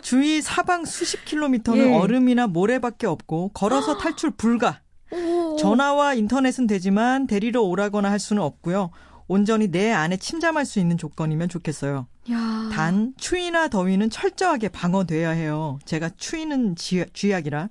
주위 0.02 0.42
사방 0.42 0.86
수십 0.86 1.26
킬로미터는 1.26 1.90
예. 1.90 1.94
얼음이나 1.96 2.48
모래밖에 2.48 3.08
없고 3.08 3.50
걸어서 3.54 3.98
탈출 3.98 4.32
불가. 4.32 4.82
오. 5.12 5.56
전화와 5.58 6.14
인터넷은 6.14 6.68
되지만 6.68 7.28
데리러 7.28 7.62
오라거나 7.64 8.10
할 8.12 8.20
수는 8.20 8.42
없고요. 8.44 8.92
온전히 9.28 9.68
내 9.70 9.92
안에 9.92 10.18
침잠할 10.18 10.66
수 10.66 10.80
있는 10.80 10.98
조건이면 10.98 11.50
좋겠어요. 11.50 12.08
야. 12.32 12.70
단 12.72 13.14
추위나 13.18 13.68
더위는 13.68 14.10
철저하게 14.10 14.70
방어돼야 14.70 15.30
해요. 15.32 15.80
제가 15.86 16.10
추위는 16.18 16.76
지- 16.76 17.06
쥐약이라. 17.14 17.70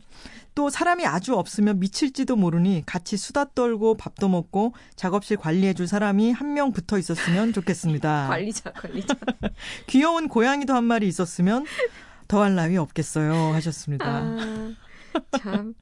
또 0.58 0.70
사람이 0.70 1.06
아주 1.06 1.36
없으면 1.36 1.78
미칠지도 1.78 2.34
모르니 2.34 2.82
같이 2.84 3.16
수다 3.16 3.50
떨고 3.54 3.96
밥도 3.96 4.28
먹고 4.28 4.74
작업실 4.96 5.36
관리해줄 5.36 5.86
사람이 5.86 6.32
한 6.32 6.52
명 6.52 6.72
붙어 6.72 6.98
있었으면 6.98 7.52
좋겠습니다. 7.52 8.26
관리자 8.28 8.72
관리자. 8.72 9.14
귀여운 9.86 10.26
고양이도 10.26 10.74
한 10.74 10.82
마리 10.82 11.06
있었으면 11.06 11.64
더할 12.26 12.56
나위 12.56 12.76
없겠어요 12.76 13.54
하셨습니다. 13.54 14.04
아, 14.04 14.74
참. 15.38 15.74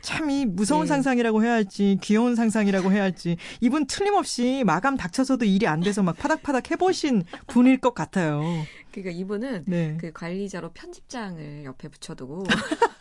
참이 0.00 0.46
무서운 0.46 0.82
예. 0.82 0.86
상상이라고 0.88 1.44
해야 1.44 1.52
할지 1.52 1.98
귀여운 2.02 2.34
상상이라고 2.34 2.90
해야 2.90 3.02
할지 3.04 3.36
이분 3.60 3.86
틀림없이 3.86 4.64
마감 4.66 4.96
닥쳐서도 4.96 5.44
일이 5.44 5.68
안 5.68 5.78
돼서 5.78 6.02
막 6.02 6.16
파닥파닥 6.16 6.72
해보신 6.72 7.22
분일 7.46 7.78
것 7.80 7.94
같아요. 7.94 8.42
그러니까 8.90 9.12
이분은 9.16 9.64
네. 9.68 9.96
그 10.00 10.10
관리자로 10.12 10.70
편집장을 10.72 11.64
옆에 11.64 11.88
붙여두고 11.88 12.44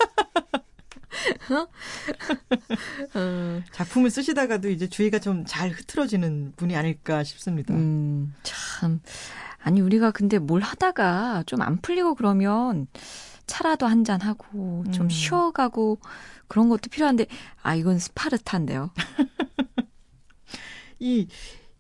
어, 3.16 3.62
작품을 3.72 4.10
쓰시다가도 4.10 4.70
이제 4.70 4.88
주의가 4.88 5.20
좀 5.20 5.46
잘 5.46 5.70
흐트러지는 5.72 6.54
분이 6.56 6.76
아닐까 6.76 7.24
싶습니다. 7.24 7.74
음, 7.74 8.34
참. 8.44 9.02
아니, 9.60 9.82
우리가 9.82 10.12
근데 10.12 10.40
뭘 10.40 10.62
하다가 10.62 11.44
좀 11.46 11.62
안 11.62 11.78
풀리고 11.82 12.16
그러면 12.16 12.88
차라도 13.46 13.86
한 13.88 14.04
잔 14.04 14.22
하고 14.22 14.84
좀 14.92 15.06
음. 15.06 15.10
쉬어가고 15.10 16.00
그런 16.48 16.70
것도 16.70 16.90
필요한데, 16.90 17.28
아, 17.62 17.76
이건 17.76 18.00
스파르타인데요. 18.00 18.92
이 21.00 21.28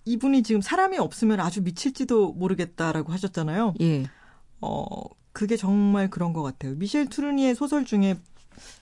이분이 0.05 0.43
지금 0.43 0.61
사람이 0.61 0.97
없으면 0.97 1.39
아주 1.39 1.61
미칠지도 1.61 2.33
모르겠다라고 2.33 3.11
하셨잖아요. 3.11 3.73
예. 3.81 4.05
어, 4.61 4.85
그게 5.33 5.57
정말 5.57 6.09
그런 6.09 6.33
것 6.33 6.43
같아요. 6.43 6.75
미셸 6.75 7.07
투르니의 7.07 7.55
소설 7.55 7.83
중에 7.85 8.17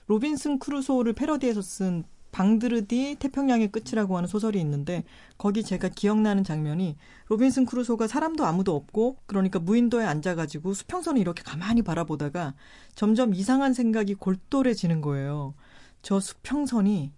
로빈슨 0.06 0.58
크루소를 0.58 1.12
패러디해서 1.12 1.62
쓴 1.62 2.04
방드르디 2.36 3.16
태평양의 3.18 3.72
끝이라고 3.72 4.16
하는 4.18 4.28
소설이 4.28 4.60
있는데 4.60 5.04
거기 5.38 5.62
제가 5.62 5.88
기억나는 5.88 6.44
장면이 6.44 6.96
로빈슨 7.28 7.64
크루소가 7.64 8.06
사람도 8.06 8.44
아무도 8.44 8.76
없고 8.76 9.16
그러니까 9.24 9.58
무인도에 9.58 10.04
앉아가지고 10.04 10.74
수평선을 10.74 11.18
이렇게 11.18 11.42
가만히 11.42 11.80
바라보다가 11.80 12.52
점점 12.94 13.32
이상한 13.32 13.72
생각이 13.72 14.14
골똘해지는 14.14 15.00
거예요. 15.00 15.54
저 16.02 16.20
수평선이 16.20 17.12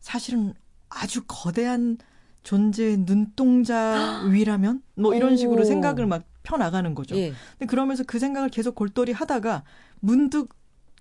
사실은 0.00 0.54
아주 0.88 1.22
거대한 1.26 1.98
존재의 2.42 3.04
눈동자 3.04 4.22
위라면 4.30 4.82
뭐 4.94 5.14
이런 5.14 5.36
식으로 5.36 5.62
오. 5.62 5.64
생각을 5.64 6.06
막 6.06 6.24
펴나가는 6.42 6.94
거죠. 6.94 7.14
예. 7.16 7.32
근데 7.58 7.66
그러면서 7.66 8.04
그 8.06 8.18
생각을 8.18 8.48
계속 8.48 8.74
골똘히 8.74 9.12
하다가 9.12 9.64
문득 10.00 10.48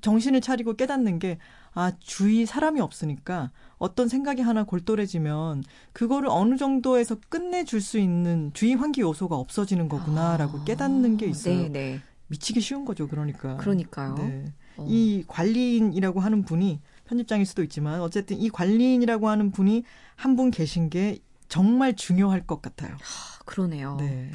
정신을 0.01 0.41
차리고 0.41 0.75
깨닫는 0.75 1.19
게, 1.19 1.37
아, 1.73 1.91
주위 1.99 2.45
사람이 2.45 2.81
없으니까 2.81 3.51
어떤 3.77 4.07
생각이 4.07 4.41
하나 4.41 4.63
골똘해지면 4.63 5.63
그거를 5.93 6.27
어느 6.29 6.57
정도에서 6.57 7.15
끝내줄 7.29 7.81
수 7.81 7.97
있는 7.97 8.51
주위 8.53 8.73
환기 8.73 9.01
요소가 9.01 9.35
없어지는 9.35 9.87
거구나라고 9.87 10.59
아, 10.59 10.63
깨닫는 10.63 11.17
게 11.17 11.27
있어요. 11.27 11.63
네, 11.63 11.69
네. 11.69 12.01
미치기 12.27 12.61
쉬운 12.61 12.85
거죠, 12.85 13.07
그러니까. 13.07 13.57
그러니까요. 13.57 14.15
네. 14.15 14.45
어. 14.77 14.85
이 14.87 15.23
관리인이라고 15.27 16.19
하는 16.19 16.43
분이 16.43 16.79
편집장일 17.05 17.45
수도 17.45 17.61
있지만 17.63 18.01
어쨌든 18.01 18.37
이 18.39 18.49
관리인이라고 18.49 19.27
하는 19.29 19.51
분이 19.51 19.83
한 20.15 20.35
분 20.35 20.49
계신 20.51 20.89
게 20.89 21.19
정말 21.49 21.95
중요할 21.95 22.47
것 22.47 22.61
같아요. 22.61 22.93
아, 22.95 23.39
그러네요. 23.45 23.97
네. 23.97 24.31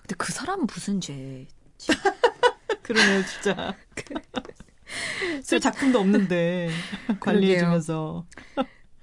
근데 0.00 0.14
그 0.16 0.32
사람은 0.32 0.66
무슨 0.66 1.00
죄? 1.00 1.46
그러네요, 2.82 3.24
진짜. 3.24 3.76
쓸 5.42 5.60
작품도 5.60 5.98
없는데 5.98 6.70
관리해 7.20 7.58
주면서 7.58 8.24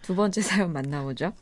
두 0.02 0.16
번째 0.16 0.42
사연 0.42 0.74
만나보죠. 0.74 1.34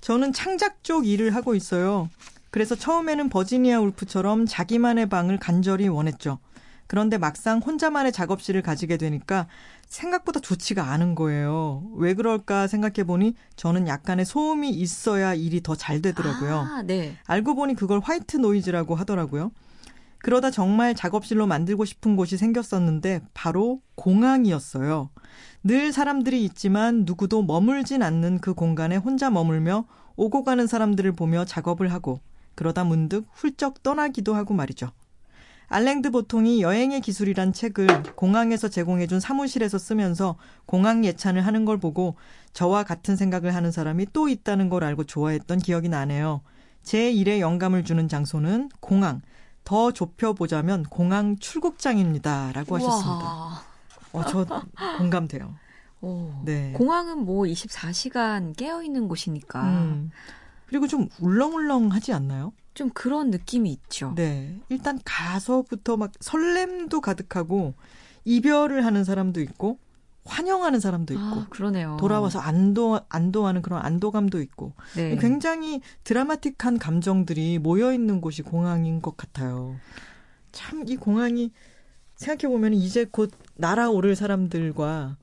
저는 0.00 0.32
창작 0.32 0.84
쪽 0.84 1.06
일을 1.06 1.34
하고 1.34 1.54
있어요. 1.54 2.08
그래서 2.50 2.74
처음에는 2.74 3.28
버지니아 3.28 3.80
울프처럼 3.80 4.46
자기만의 4.46 5.08
방을 5.08 5.38
간절히 5.38 5.88
원했죠. 5.88 6.38
그런데 6.86 7.18
막상 7.18 7.58
혼자만의 7.58 8.12
작업실을 8.12 8.62
가지게 8.62 8.96
되니까 8.96 9.48
생각보다 9.88 10.38
좋지가 10.40 10.84
않은 10.92 11.14
거예요. 11.16 11.82
왜 11.96 12.14
그럴까 12.14 12.68
생각해 12.68 13.04
보니 13.04 13.34
저는 13.56 13.88
약간의 13.88 14.24
소음이 14.24 14.70
있어야 14.70 15.34
일이 15.34 15.62
더 15.62 15.74
잘 15.74 16.00
되더라고요. 16.00 16.58
아, 16.58 16.82
네. 16.82 17.16
알고 17.26 17.56
보니 17.56 17.74
그걸 17.74 18.00
화이트 18.00 18.36
노이즈라고 18.36 18.94
하더라고요. 18.94 19.50
그러다 20.26 20.50
정말 20.50 20.96
작업실로 20.96 21.46
만들고 21.46 21.84
싶은 21.84 22.16
곳이 22.16 22.36
생겼었는데 22.36 23.20
바로 23.32 23.80
공항이었어요. 23.94 25.10
늘 25.62 25.92
사람들이 25.92 26.42
있지만 26.42 27.04
누구도 27.06 27.44
머물진 27.44 28.02
않는 28.02 28.40
그 28.40 28.52
공간에 28.52 28.96
혼자 28.96 29.30
머물며 29.30 29.86
오고 30.16 30.42
가는 30.42 30.66
사람들을 30.66 31.12
보며 31.12 31.44
작업을 31.44 31.92
하고 31.92 32.18
그러다 32.56 32.82
문득 32.82 33.24
훌쩍 33.34 33.84
떠나기도 33.84 34.34
하고 34.34 34.52
말이죠. 34.52 34.90
알랭드 35.68 36.10
보통이 36.10 36.60
여행의 36.60 37.02
기술이란 37.02 37.52
책을 37.52 37.86
공항에서 38.16 38.66
제공해준 38.68 39.20
사무실에서 39.20 39.78
쓰면서 39.78 40.34
공항 40.66 41.04
예찬을 41.04 41.46
하는 41.46 41.64
걸 41.64 41.78
보고 41.78 42.16
저와 42.52 42.82
같은 42.82 43.14
생각을 43.14 43.54
하는 43.54 43.70
사람이 43.70 44.06
또 44.12 44.28
있다는 44.28 44.70
걸 44.70 44.82
알고 44.82 45.04
좋아했던 45.04 45.60
기억이 45.60 45.88
나네요. 45.88 46.40
제 46.82 47.12
일에 47.12 47.40
영감을 47.40 47.84
주는 47.84 48.08
장소는 48.08 48.70
공항. 48.80 49.22
더 49.66 49.90
좁혀보자면 49.90 50.84
공항 50.84 51.36
출국장입니다. 51.38 52.52
라고 52.52 52.76
하셨습니다. 52.76 53.62
어, 54.12 54.24
저 54.28 54.46
공감돼요. 54.96 55.52
오. 56.00 56.30
네. 56.44 56.72
공항은 56.72 57.24
뭐 57.24 57.42
24시간 57.42 58.56
깨어 58.56 58.84
있는 58.84 59.08
곳이니까 59.08 59.62
음. 59.64 60.10
그리고 60.66 60.86
좀 60.86 61.08
울렁울렁하지 61.18 62.12
않나요? 62.12 62.52
좀 62.74 62.90
그런 62.90 63.30
느낌이 63.32 63.72
있죠. 63.72 64.12
네. 64.14 64.56
일단 64.68 65.00
가서부터 65.04 65.96
막 65.96 66.12
설렘도 66.20 67.00
가득하고 67.00 67.74
이별을 68.24 68.84
하는 68.84 69.02
사람도 69.02 69.40
있고 69.40 69.78
환영하는 70.26 70.80
사람도 70.80 71.14
있고 71.14 71.22
아, 71.22 71.46
그러네요. 71.50 71.96
돌아와서 72.00 72.38
안도 72.40 73.00
안도하는 73.08 73.62
그런 73.62 73.80
안도감도 73.84 74.40
있고 74.42 74.72
네. 74.96 75.16
굉장히 75.16 75.80
드라마틱한 76.04 76.78
감정들이 76.78 77.58
모여 77.58 77.92
있는 77.92 78.20
곳이 78.20 78.42
공항인 78.42 79.00
것 79.00 79.16
같아요. 79.16 79.76
참 80.52 80.84
이 80.88 80.96
공항이 80.96 81.52
생각해 82.16 82.50
보면 82.50 82.72
이제 82.74 83.04
곧 83.04 83.30
날아오를 83.56 84.16
사람들과 84.16 85.16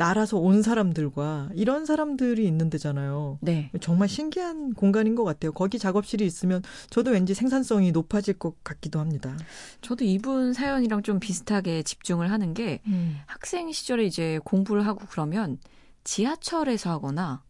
날아서 0.00 0.38
온 0.38 0.62
사람들과 0.62 1.50
이런 1.54 1.84
사람들이 1.84 2.46
있는 2.46 2.70
데잖아요. 2.70 3.38
네. 3.42 3.70
정말 3.82 4.08
신기한 4.08 4.72
공간인 4.72 5.14
것 5.14 5.24
같아요. 5.24 5.52
거기 5.52 5.78
작업실이 5.78 6.24
있으면 6.24 6.62
저도 6.88 7.10
왠지 7.10 7.34
생산성이 7.34 7.92
높아질 7.92 8.38
것 8.38 8.64
같기도 8.64 8.98
합니다. 8.98 9.36
저도 9.82 10.06
이분 10.06 10.54
사연이랑 10.54 11.02
좀 11.02 11.20
비슷하게 11.20 11.82
집중을 11.82 12.30
하는 12.30 12.54
게 12.54 12.80
학생 13.26 13.70
시절에 13.70 14.04
이제 14.06 14.40
공부를 14.44 14.86
하고 14.86 15.04
그러면 15.10 15.58
지하철에서 16.04 16.90
하거나 16.90 17.42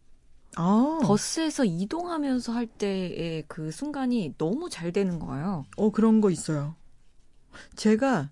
아, 0.57 0.99
버스에서 1.03 1.63
이동하면서 1.63 2.51
할 2.51 2.67
때의 2.67 3.45
그 3.47 3.71
순간이 3.71 4.35
너무 4.37 4.69
잘 4.69 4.91
되는 4.91 5.19
거예요. 5.19 5.63
어 5.77 5.89
그런 5.91 6.19
거 6.19 6.29
있어요. 6.29 6.75
제가 7.77 8.29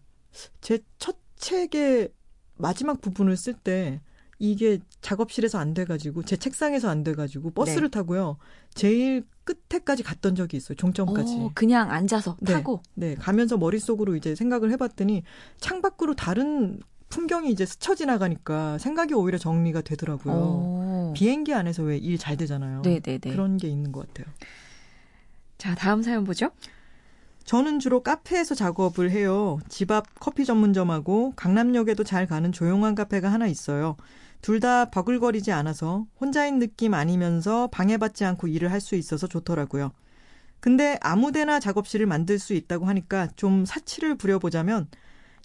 제 0.60 0.80
첫 0.98 1.18
책의 1.38 2.10
마지막 2.56 3.00
부분을 3.00 3.38
쓸 3.38 3.54
때 3.54 4.02
이게 4.40 4.80
작업실에서 5.02 5.58
안 5.60 5.74
돼가지고 5.74 6.24
제 6.24 6.38
책상에서 6.38 6.90
안 6.90 7.04
돼가지고 7.04 7.52
버스를 7.52 7.92
타고요. 7.92 8.38
제일 8.74 9.26
끝에까지 9.44 10.04
갔던 10.04 10.36
적이 10.36 10.58
있어요. 10.58 10.76
종점까지. 10.78 11.34
어, 11.38 11.52
그냥 11.54 11.92
앉아서 11.92 12.38
네. 12.40 12.54
타고 12.54 12.82
네, 12.96 13.16
가면서 13.16 13.58
머릿속으로 13.58 14.16
이제 14.16 14.36
생각을 14.36 14.72
해봤더니 14.72 15.24
창 15.60 15.82
밖으로 15.82 16.16
다른 16.16 16.80
풍경이 17.10 17.52
이제 17.52 17.66
스쳐 17.66 17.96
지나가니까 17.96 18.78
생각이 18.78 19.14
오히려 19.14 19.38
정리가 19.38 19.82
되더라고요. 19.82 20.34
어. 20.38 21.14
비행기 21.16 21.54
안에서 21.54 21.84
왜 21.84 21.98
일 21.98 22.18
잘 22.18 22.38
되잖아요. 22.38 22.82
네네네. 22.84 23.20
그런 23.32 23.58
게 23.58 23.68
있는 23.68 23.92
것 23.92 24.08
같아요. 24.08 24.32
자 25.58 25.76
다음 25.76 26.02
사연 26.02 26.24
보죠. 26.24 26.52
저는 27.50 27.80
주로 27.80 28.04
카페에서 28.04 28.54
작업을 28.54 29.10
해요. 29.10 29.58
집 29.70 29.90
앞 29.90 30.06
커피 30.20 30.46
전문점하고 30.46 31.34
강남역에도 31.36 32.04
잘 32.04 32.28
가는 32.28 32.52
조용한 32.52 32.94
카페가 32.94 33.28
하나 33.34 33.48
있어요. 33.48 33.98
둘 34.44 34.60
다 34.60 34.86
버글거리지 34.92 35.52
않아서 35.52 36.06
혼자인 36.22 36.60
느낌 36.60 36.94
아니면서 36.94 37.66
방해받지 37.72 38.24
않고 38.24 38.48
일을 38.50 38.72
할 38.72 38.80
수 38.82 38.94
있어서 38.96 39.26
좋더라고요. 39.26 39.92
근데 40.60 41.00
아무데나 41.02 41.60
작업실을 41.60 42.06
만들 42.06 42.38
수 42.38 42.54
있다고 42.54 42.86
하니까 42.86 43.30
좀 43.36 43.66
사치를 43.66 44.16
부려보자면 44.16 44.88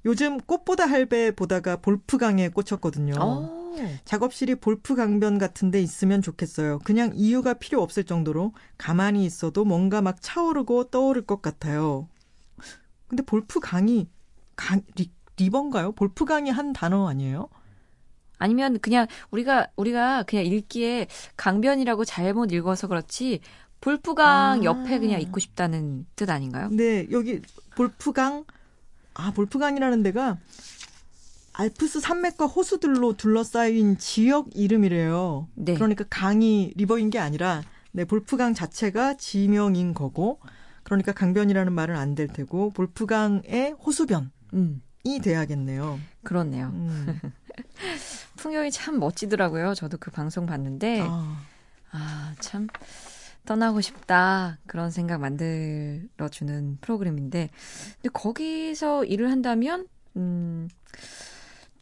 요즘 0.05 0.37
꽃보다 0.39 0.85
할배 0.85 1.31
보다가 1.31 1.77
볼프강에 1.79 2.51
꽂혔거든요. 2.51 3.15
어. 3.19 3.64
작업실이 4.05 4.57
볼프 4.57 4.95
강변 4.95 5.39
같은 5.39 5.71
데 5.71 5.81
있으면 5.81 6.23
좋겠어요. 6.23 6.79
그냥 6.81 7.13
이유가 7.15 7.55
필요 7.55 7.83
없을 7.83 8.05
정도로 8.05 8.53
가만히 8.79 9.25
있어도 9.25 9.65
뭔가 9.65 10.03
막 10.03 10.17
차오르고 10.21 10.91
떠오를 10.91 11.23
것 11.23 11.43
같아요. 11.43 12.09
근데 13.09 13.23
볼프 13.23 13.61
강이 13.61 14.09
강, 14.57 14.83
ri, 14.97 15.11
river인가요? 15.37 15.93
볼프 15.93 16.25
강이 16.25 16.51
한 16.51 16.73
단어 16.73 17.09
아니에요? 17.09 17.49
아니면 18.39 18.79
그냥 18.81 19.07
우리가 19.31 19.69
우리가 19.77 20.25
그냥 20.25 20.45
읽기에 20.45 21.07
강변이라고 21.37 22.05
잘못 22.05 22.53
읽어서 22.53 22.89
그렇지 22.89 23.41
볼프강 23.81 24.27
아. 24.61 24.65
옆에 24.65 24.99
그냥 24.99 25.21
있고 25.21 25.41
싶다는 25.41 26.07
뜻 26.17 26.31
아닌가요? 26.31 26.69
근데 26.69 27.07
여기 27.11 27.41
볼프강 27.77 28.45
아 29.15 29.31
볼프강이라는 29.33 30.03
데가 30.03 30.39
알프스 31.55 32.01
산맥과 32.01 32.47
호수들로 32.47 33.17
둘러싸인 33.17 33.97
지역 33.99 34.49
이름이래요. 34.55 35.49
네. 35.55 35.75
그러니까 35.75 36.05
강이 36.11 36.73
river인 36.77 37.11
게 37.11 37.19
아니라 37.19 37.63
네, 37.93 38.05
볼프강 38.05 38.55
자체가 38.55 39.17
지명인 39.17 39.95
거고 39.95 40.41
그러니까 40.83 41.13
강변이라는 41.13 41.73
말은 41.73 41.97
안 41.97 42.15
될 42.17 42.27
테고 42.29 42.71
볼프강의 42.71 43.73
호수변이 43.85 44.27
음, 44.55 44.83
돼야겠네요. 45.23 45.99
그렇네요. 46.25 46.67
음. 46.75 47.21
풍경이 48.37 48.73
참 48.73 48.99
멋지더라고요. 48.99 49.75
저도 49.75 49.97
그 49.99 50.11
방송 50.11 50.47
봤는데 50.47 51.03
아, 51.07 51.41
아, 51.93 52.35
참 52.41 52.67
떠나고 53.47 53.81
싶다. 53.81 54.59
그런 54.67 54.91
생각 54.91 55.21
만들어 55.21 56.29
주는 56.31 56.79
프로그램인데 56.81 57.51
근데 58.03 58.09
거기서 58.13 59.05
일을 59.05 59.31
한다면 59.31 59.87
음, 60.17 60.69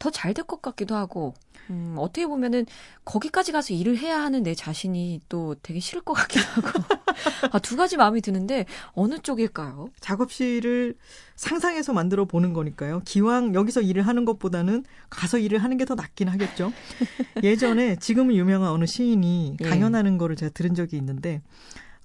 더 0.03 0.11
잘 0.11 0.33
될 0.33 0.43
것 0.45 0.61
같기도 0.61 0.95
하고 0.95 1.33
음, 1.69 1.95
어떻게 1.97 2.27
보면은 2.27 2.65
거기까지 3.05 3.53
가서 3.53 3.73
일을 3.73 3.97
해야 3.97 4.21
하는 4.21 4.43
내 4.43 4.53
자신이 4.53 5.21
또 5.29 5.55
되게 5.63 5.79
싫을 5.79 6.01
것 6.01 6.11
같기도 6.13 6.41
하고 6.45 6.83
아, 7.53 7.59
두 7.59 7.77
가지 7.77 7.95
마음이 7.95 8.19
드는데 8.21 8.65
어느 8.93 9.17
쪽일까요? 9.19 9.87
작업실을 10.01 10.95
상상해서 11.37 11.93
만들어 11.93 12.25
보는 12.25 12.51
거니까요. 12.53 13.01
기왕 13.05 13.55
여기서 13.55 13.79
일을 13.81 14.05
하는 14.05 14.25
것보다는 14.25 14.83
가서 15.09 15.37
일을 15.37 15.59
하는 15.63 15.77
게 15.77 15.85
더 15.85 15.95
낫긴 15.95 16.27
하겠죠. 16.27 16.73
예전에 17.43 17.95
지금은 17.97 18.35
유명한 18.35 18.71
어느 18.71 18.85
시인이 18.85 19.57
예. 19.61 19.65
강연하는 19.69 20.17
거를 20.17 20.35
제가 20.35 20.51
들은 20.53 20.75
적이 20.75 20.97
있는데 20.97 21.41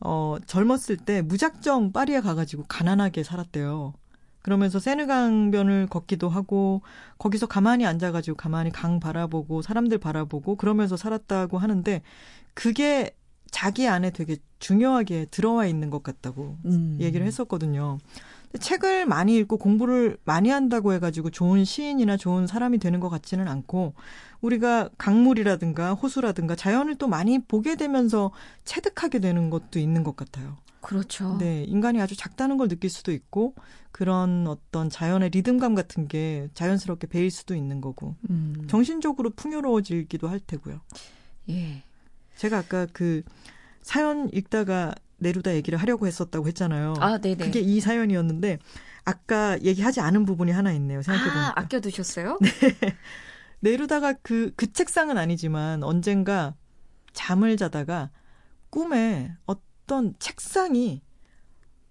어, 0.01 0.37
젊었을 0.47 0.97
때 0.99 1.23
무작정 1.23 1.91
파리에 1.93 2.21
가가지고 2.21 2.65
가난하게 2.69 3.25
살았대요. 3.25 3.95
그러면서 4.49 4.79
세느강변을 4.79 5.89
걷기도 5.91 6.31
하고 6.31 6.81
거기서 7.19 7.47
가만히 7.47 7.85
앉아가지고 7.85 8.35
가만히 8.39 8.71
강 8.71 8.99
바라보고 8.99 9.61
사람들 9.61 9.99
바라보고 9.99 10.57
그러면서 10.57 10.97
살았다고 10.97 11.59
하는데 11.59 12.01
그게 12.55 13.15
자기 13.51 13.87
안에 13.87 14.11
되게 14.11 14.39
중요하게 14.59 15.27
들어와 15.31 15.67
있는 15.67 15.91
것 15.91 16.03
같다고 16.03 16.57
음. 16.65 16.97
얘기를 16.99 17.27
했었거든요. 17.27 17.99
책을 18.59 19.07
많이 19.07 19.37
읽고 19.37 19.59
공부를 19.59 20.17
많이 20.25 20.49
한다고 20.49 20.93
해가지고 20.93 21.31
좋은 21.31 21.65
시인이나 21.65 22.17
좋은 22.17 22.47
사람이 22.47 22.79
되는 22.79 23.01
것 23.01 23.09
같지는 23.09 23.47
않고 23.49 23.95
우리가 24.41 24.89
강물이라든가 24.97 25.95
호수라든가 25.95 26.55
자연을 26.55 26.97
또 26.97 27.09
많이 27.09 27.39
보게 27.39 27.77
되면서 27.77 28.31
체득하게 28.65 29.19
되는 29.19 29.51
것도 29.51 29.79
있는 29.79 30.03
것 30.03 30.17
같아요. 30.17 30.57
그렇죠. 30.81 31.37
네, 31.39 31.65
인간이 31.65 32.01
아주 32.01 32.17
작다는 32.17 32.57
걸 32.57 32.69
느낄 32.69 32.89
수도 32.89 33.13
있고 33.13 33.55
그런 33.91 34.47
어떤 34.47 34.89
자연의 34.89 35.31
리듬감 35.31 35.75
같은 35.75 36.07
게 36.07 36.49
자연스럽게 36.55 37.09
배일 37.09 37.31
수도 37.31 37.55
있는 37.55 37.81
거고 37.81 38.15
음. 38.31 38.67
정신적으로 38.69 39.31
풍요로워지기도 39.31 40.29
할 40.29 40.41
테고요. 40.41 40.81
예. 41.51 41.83
제가 42.37 42.59
아까 42.59 42.87
그 42.93 43.23
사연 43.83 44.31
읽다가 44.33 44.95
내루다 45.19 45.55
얘기를 45.55 45.79
하려고 45.79 46.07
했었다고 46.07 46.47
했잖아요. 46.49 46.95
아, 46.99 47.19
네네. 47.19 47.45
그게 47.45 47.61
이 47.61 47.81
사연이었는데 47.81 48.59
아까 49.05 49.61
얘기하지 49.63 50.01
않은 50.01 50.25
부분이 50.25 50.53
하나 50.53 50.73
있네요. 50.73 51.03
생각해보니까. 51.03 51.49
아, 51.49 51.53
아껴 51.57 51.81
두셨어요? 51.81 52.39
내루다가 53.61 54.15
그, 54.23 54.53
그 54.57 54.73
책상은 54.73 55.19
아니지만 55.19 55.83
언젠가 55.83 56.55
잠을 57.13 57.57
자다가 57.57 58.11
꿈에 58.71 59.33
어떤 59.47 60.15
책상이 60.19 61.03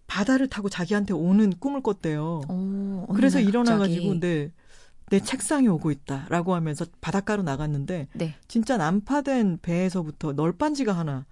바다를 0.07 0.47
타고 0.47 0.69
자기한테 0.69 1.13
오는 1.13 1.51
꿈을 1.59 1.81
꿨대요. 1.81 2.41
오, 2.47 3.07
그래서 3.13 3.39
날 3.39 3.47
일어나가지고. 3.49 4.19
네, 4.21 4.51
내 5.09 5.19
책상이 5.19 5.67
오고 5.67 5.91
있다라고 5.91 6.53
하면서 6.53 6.85
바닷가로 7.01 7.43
나갔는데 7.43 8.07
네. 8.13 8.35
진짜 8.47 8.77
난파된 8.77 9.59
배에서부터 9.61 10.33
널빤지가 10.33 10.93
하나 10.93 11.25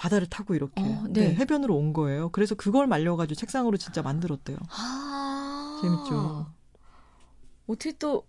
바다를 0.00 0.26
타고 0.26 0.54
이렇게 0.54 0.80
어, 0.80 1.04
네, 1.10 1.28
네. 1.28 1.34
해변으로 1.34 1.76
온 1.76 1.92
거예요. 1.92 2.30
그래서 2.30 2.54
그걸 2.54 2.86
말려가지고 2.86 3.34
책상으로 3.38 3.76
진짜 3.76 4.00
만들었대요. 4.00 4.56
아. 4.70 5.78
재밌죠. 5.82 6.46
어떻게 7.66 7.92
또 7.98 8.26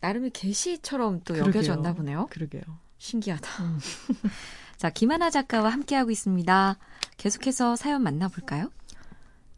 나름의 0.00 0.30
계시처럼 0.30 1.20
또 1.26 1.34
그러게요. 1.34 1.48
여겨졌나 1.48 1.92
보네요. 1.92 2.28
그러게요. 2.30 2.62
신기하다. 2.96 3.62
음. 3.62 3.78
자, 4.78 4.88
김하나 4.88 5.28
작가와 5.28 5.68
함께하고 5.68 6.10
있습니다. 6.10 6.78
계속해서 7.18 7.76
사연 7.76 8.02
만나볼까요? 8.02 8.70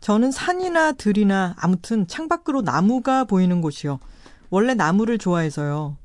저는 0.01 0.33
산이나 0.33 0.91
들이나 0.91 1.55
아무튼 1.57 2.09
창밖으로 2.09 2.63
나무가 2.63 3.23
보이는 3.23 3.61
곳이요. 3.61 4.01
원래 4.51 4.75
나무를 4.75 5.19
좋아해서요. 5.19 5.99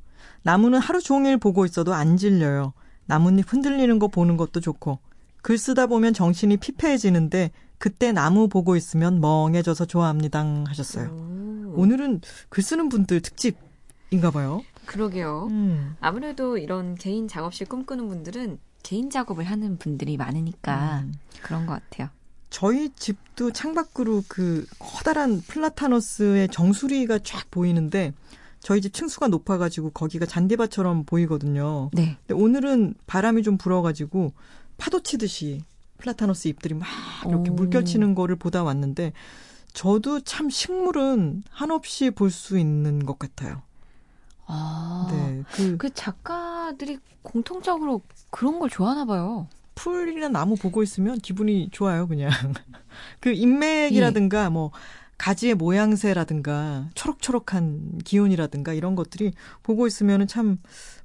나무는 0.43 0.77
하루 0.77 1.01
종일 1.01 1.37
보고 1.37 1.65
있어도 1.65 1.95
안 1.95 2.17
질려요. 2.17 2.73
나뭇잎 3.07 3.51
흔들리는 3.51 3.97
거 3.97 4.09
보는 4.09 4.37
것도 4.37 4.59
좋고. 4.59 4.99
글 5.41 5.57
쓰다 5.57 5.87
보면 5.87 6.13
정신이 6.13 6.57
피폐해지는데 6.57 7.51
그때 7.77 8.11
나무 8.11 8.47
보고 8.47 8.75
있으면 8.75 9.21
멍해져서 9.21 9.85
좋아합니다 9.85 10.43
하셨어요. 10.67 11.09
오, 11.09 11.81
오늘은 11.81 12.21
글 12.49 12.61
쓰는 12.61 12.89
분들 12.89 13.21
특집인가 13.21 14.31
봐요. 14.31 14.61
그러게요. 14.85 15.47
음. 15.51 15.95
아무래도 15.99 16.57
이런 16.57 16.95
개인 16.95 17.27
작업실 17.27 17.67
꿈꾸는 17.67 18.07
분들은 18.07 18.59
개인 18.83 19.09
작업을 19.09 19.43
하는 19.45 19.77
분들이 19.77 20.17
많으니까 20.17 21.03
음. 21.05 21.13
그런 21.41 21.65
것 21.65 21.73
같아요. 21.73 22.09
저희 22.49 22.89
집도 22.95 23.51
창밖으로 23.51 24.23
그 24.27 24.65
커다란 24.79 25.41
플라타너스의 25.41 26.49
정수리가 26.49 27.19
쫙 27.19 27.49
보이는데 27.51 28.13
저희 28.59 28.81
집 28.81 28.93
층수가 28.93 29.27
높아가지고 29.27 29.91
거기가 29.91 30.25
잔디밭처럼 30.25 31.05
보이거든요. 31.05 31.89
네. 31.93 32.17
근데 32.27 32.41
오늘은 32.41 32.95
바람이 33.07 33.43
좀 33.43 33.57
불어가지고 33.57 34.33
파도 34.79 35.01
치듯이 35.01 35.61
플라타너스 35.99 36.47
잎들이 36.47 36.73
막 36.73 36.87
이렇게 37.27 37.51
오. 37.51 37.53
물결치는 37.53 38.15
거를 38.15 38.35
보다 38.37 38.63
왔는데 38.63 39.13
저도 39.73 40.21
참 40.21 40.49
식물은 40.49 41.43
한없이 41.51 42.09
볼 42.11 42.31
수 42.31 42.57
있는 42.57 43.05
것 43.05 43.19
같아요. 43.19 43.61
아, 44.47 45.07
네, 45.11 45.43
그 45.51 45.77
그 45.77 45.93
작가들이 45.93 46.97
공통적으로 47.21 48.01
그런 48.31 48.57
걸 48.59 48.69
좋아하나 48.69 49.05
봐요. 49.05 49.47
풀이나 49.75 50.27
나무 50.27 50.55
보고 50.55 50.81
있으면 50.83 51.19
기분이 51.19 51.69
좋아요, 51.71 52.07
그냥. 52.07 52.31
그 53.21 53.31
인맥이라든가 53.31 54.49
뭐 54.49 54.71
가지의 55.17 55.53
모양새라든가 55.55 56.89
초록초록한 56.95 57.99
기운이라든가 58.03 58.73
이런 58.73 58.95
것들이 58.95 59.33
보고 59.63 59.85
있으면은 59.85 60.27
참 60.27 60.57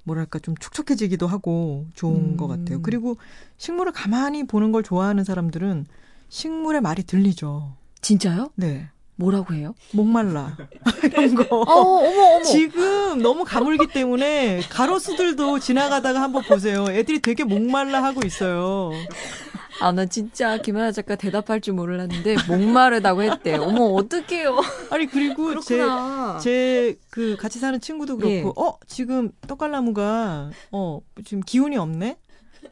뭐랄까 0.04 0.38
좀 0.38 0.54
촉촉해지기도 0.56 1.26
하고 1.26 1.86
좋은 1.94 2.16
음. 2.16 2.36
것 2.36 2.46
같아요. 2.46 2.80
그리고 2.82 3.16
식물을 3.56 3.92
가만히 3.92 4.46
보는 4.46 4.70
걸 4.72 4.82
좋아하는 4.82 5.24
사람들은 5.24 5.86
식물의 6.28 6.80
말이 6.80 7.02
들리죠. 7.02 7.74
진짜요? 8.00 8.50
네. 8.54 8.88
뭐라고 9.16 9.54
해요? 9.54 9.74
목말라. 9.92 10.56
이런 11.04 11.34
거. 11.36 11.56
어, 11.56 11.62
어머, 11.62 12.22
어머. 12.34 12.42
지금 12.42 13.22
너무 13.22 13.44
가물기 13.44 13.88
때문에 13.88 14.60
가로수들도 14.68 15.60
지나가다가 15.60 16.20
한번 16.20 16.42
보세요. 16.42 16.86
애들이 16.90 17.20
되게 17.22 17.44
목말라 17.44 18.02
하고 18.02 18.22
있어요. 18.26 18.90
아, 19.80 19.92
나 19.92 20.06
진짜 20.06 20.56
김하나 20.58 20.92
작가 20.92 21.16
대답할 21.16 21.60
줄 21.60 21.74
몰랐는데 21.74 22.36
목마르다고 22.48 23.22
했대. 23.22 23.54
어머, 23.56 23.84
어떡해요. 23.86 24.58
아니 24.90 25.06
그리고 25.06 25.60
제. 25.60 25.82
제 26.42 26.96
그 27.10 27.36
같이 27.36 27.60
사는 27.60 27.80
친구도 27.80 28.16
그렇고 28.16 28.32
예. 28.32 28.42
어 28.56 28.76
지금 28.88 29.30
떡갈나무가 29.46 30.50
어 30.72 31.00
지금 31.24 31.42
기운이 31.44 31.76
없네 31.76 32.16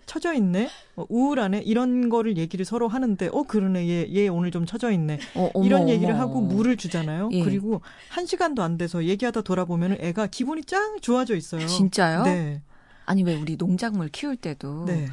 처져 0.07 0.35
있네 0.35 0.69
어, 0.97 1.05
우울하네 1.09 1.61
이런 1.65 2.09
거를 2.09 2.37
얘기를 2.37 2.65
서로 2.65 2.89
하는데 2.89 3.29
어 3.33 3.45
그러네 3.45 3.89
얘 3.89 4.07
얘 4.09 4.27
오늘 4.27 4.51
좀 4.51 4.67
처져 4.67 4.91
있네 4.91 5.21
어, 5.37 5.51
어머, 5.55 5.65
이런 5.65 5.89
얘기를 5.89 6.13
어머. 6.15 6.23
하고 6.23 6.41
물을 6.41 6.77
주잖아요 6.77 7.29
예. 7.33 7.45
그리고 7.45 7.83
한 8.09 8.27
시간도 8.27 8.63
안 8.65 8.77
돼서 8.79 9.05
얘기하다 9.05 9.43
돌아보면 9.43 9.99
애가 10.01 10.27
기분이 10.27 10.65
짱 10.65 10.99
좋아져 11.01 11.37
있어요 11.37 11.65
진짜요? 11.67 12.25
네 12.25 12.63
아니 13.07 13.23
왜 13.23 13.37
우리 13.37 13.57
농작물 13.57 14.09
키울 14.09 14.35
때도 14.37 14.87
네. 14.87 15.07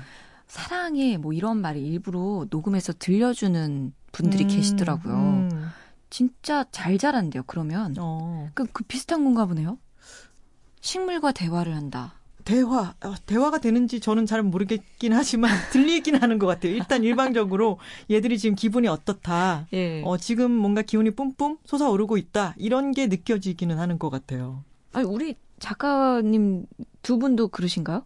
사랑해 0.49 1.17
뭐 1.17 1.31
이런 1.31 1.61
말을 1.61 1.79
일부러 1.79 2.45
녹음해서 2.49 2.93
들려주는 2.97 3.93
분들이 4.11 4.43
음, 4.45 4.47
계시더라고요. 4.49 5.13
음. 5.13 5.69
진짜 6.09 6.65
잘 6.71 6.97
자란대요. 6.97 7.43
그러면 7.45 7.95
어. 7.99 8.49
그, 8.55 8.65
그 8.65 8.83
비슷한 8.83 9.23
건가 9.23 9.45
보네요. 9.45 9.77
식물과 10.81 11.33
대화를 11.33 11.75
한다. 11.75 12.15
대화, 12.45 12.95
어, 13.03 13.13
대화가 13.27 13.59
되는지 13.59 13.99
저는 13.99 14.25
잘 14.25 14.41
모르겠긴 14.41 15.13
하지만 15.13 15.51
들리긴 15.71 16.15
하는 16.15 16.39
것 16.39 16.47
같아요. 16.47 16.73
일단 16.73 17.03
일방적으로 17.03 17.77
얘들이 18.09 18.39
지금 18.39 18.55
기분이 18.55 18.87
어떻다. 18.87 19.67
예. 19.73 20.01
어, 20.03 20.17
지금 20.17 20.49
뭔가 20.51 20.81
기운이 20.81 21.11
뿜뿜 21.11 21.59
솟아오르고 21.65 22.17
있다. 22.17 22.55
이런 22.57 22.91
게 22.91 23.05
느껴지기는 23.05 23.77
하는 23.77 23.99
것 23.99 24.09
같아요. 24.09 24.63
아니 24.93 25.05
우리 25.05 25.35
작가님 25.59 26.65
두 27.03 27.19
분도 27.19 27.49
그러신가요? 27.49 28.03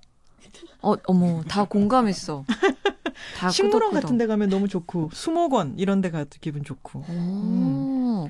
어, 0.82 0.96
어머, 1.08 1.44
다 1.48 1.64
공감했어. 1.64 2.46
다 3.38 3.50
식물원 3.50 3.92
끄덕끄덕. 3.92 4.02
같은 4.04 4.18
데 4.18 4.28
가면 4.28 4.50
너무 4.50 4.68
좋고, 4.68 5.10
수목원 5.14 5.76
이런 5.78 6.02
데 6.02 6.10
가도 6.12 6.30
기분 6.42 6.64
좋고. 6.64 7.00
오. 7.00 8.30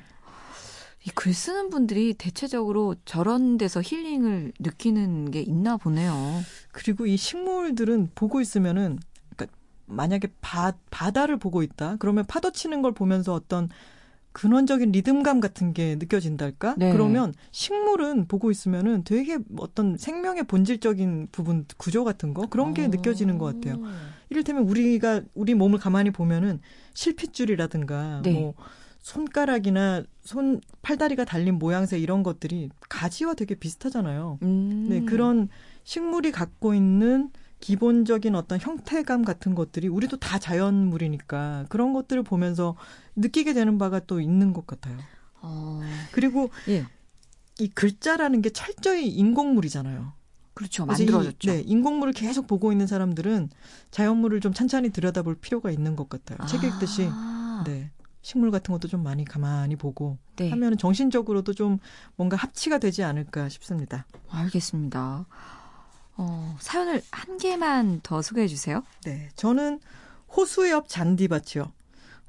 이글 1.06 1.34
쓰는 1.34 1.68
분들이 1.68 2.14
대체적으로 2.14 2.94
저런 3.04 3.58
데서 3.58 3.82
힐링을 3.82 4.52
느끼는 4.58 5.30
게 5.30 5.40
있나 5.42 5.76
보네요. 5.76 6.14
그리고 6.72 7.06
이 7.06 7.16
식물들은 7.16 8.10
보고 8.14 8.40
있으면은, 8.40 8.98
그러니까 9.36 9.54
만약에 9.86 10.28
바, 10.40 10.72
바다를 10.90 11.36
보고 11.38 11.62
있다. 11.62 11.96
그러면 11.98 12.24
파도 12.26 12.52
치는 12.52 12.80
걸 12.80 12.92
보면서 12.92 13.34
어떤 13.34 13.68
근원적인 14.34 14.90
리듬감 14.90 15.38
같은 15.38 15.72
게 15.72 15.94
느껴진달까? 15.94 16.74
네. 16.76 16.92
그러면 16.92 17.32
식물은 17.52 18.26
보고 18.26 18.50
있으면은 18.50 19.04
되게 19.04 19.38
어떤 19.58 19.96
생명의 19.96 20.42
본질적인 20.44 21.28
부분, 21.30 21.64
구조 21.76 22.02
같은 22.02 22.34
거? 22.34 22.46
그런 22.48 22.74
게 22.74 22.84
어. 22.84 22.88
느껴지는 22.88 23.38
것 23.38 23.46
같아요. 23.46 23.80
이를테면 24.30 24.64
우리가 24.64 25.22
우리 25.34 25.54
몸을 25.54 25.78
가만히 25.78 26.10
보면은 26.10 26.60
실핏줄이라든가 26.94 28.22
네. 28.24 28.32
뭐 28.32 28.54
손가락이나 28.98 30.02
손 30.22 30.60
팔다리가 30.82 31.24
달린 31.24 31.54
모양새 31.54 31.96
이런 31.98 32.24
것들이 32.24 32.70
가지와 32.88 33.34
되게 33.34 33.54
비슷하잖아요. 33.54 34.40
음. 34.42 34.86
네, 34.88 35.02
그런 35.02 35.48
식물이 35.84 36.32
갖고 36.32 36.74
있는 36.74 37.30
기본적인 37.64 38.34
어떤 38.34 38.60
형태감 38.60 39.24
같은 39.24 39.54
것들이 39.54 39.88
우리도 39.88 40.18
다 40.18 40.38
자연물이니까 40.38 41.64
그런 41.70 41.94
것들을 41.94 42.22
보면서 42.22 42.76
느끼게 43.16 43.54
되는 43.54 43.78
바가 43.78 44.00
또 44.00 44.20
있는 44.20 44.52
것 44.52 44.66
같아요. 44.66 44.98
어, 45.40 45.80
그리고 46.12 46.50
예. 46.68 46.84
이 47.58 47.68
글자라는 47.68 48.42
게 48.42 48.50
철저히 48.50 49.08
인공물이잖아요. 49.08 50.12
그렇죠. 50.52 50.84
그래서 50.84 51.02
이- 51.02 51.06
만들어졌죠. 51.06 51.50
네, 51.50 51.60
인공물을 51.64 52.12
계속 52.12 52.46
보고 52.46 52.70
있는 52.70 52.86
사람들은 52.86 53.48
자연물을 53.90 54.40
좀 54.40 54.52
찬찬히 54.52 54.90
들여다볼 54.90 55.36
필요가 55.36 55.70
있는 55.70 55.96
것 55.96 56.10
같아요. 56.10 56.46
책 56.46 56.64
읽듯이 56.64 57.08
아, 57.10 57.64
네. 57.66 57.90
식물 58.20 58.50
같은 58.50 58.72
것도 58.72 58.88
좀 58.88 59.02
많이 59.02 59.24
가만히 59.24 59.76
보고 59.76 60.18
네. 60.36 60.50
하면 60.50 60.76
정신적으로도 60.76 61.54
좀 61.54 61.78
뭔가 62.16 62.36
합치가 62.36 62.76
되지 62.78 63.02
않을까 63.04 63.48
싶습니다. 63.48 64.06
알겠습니다. 64.28 65.24
어, 66.16 66.56
사연을 66.60 67.02
한 67.10 67.38
개만 67.38 68.00
더 68.02 68.22
소개해 68.22 68.46
주세요. 68.46 68.82
네. 69.04 69.28
저는 69.36 69.80
호수 70.34 70.68
옆 70.70 70.88
잔디밭이요. 70.88 71.72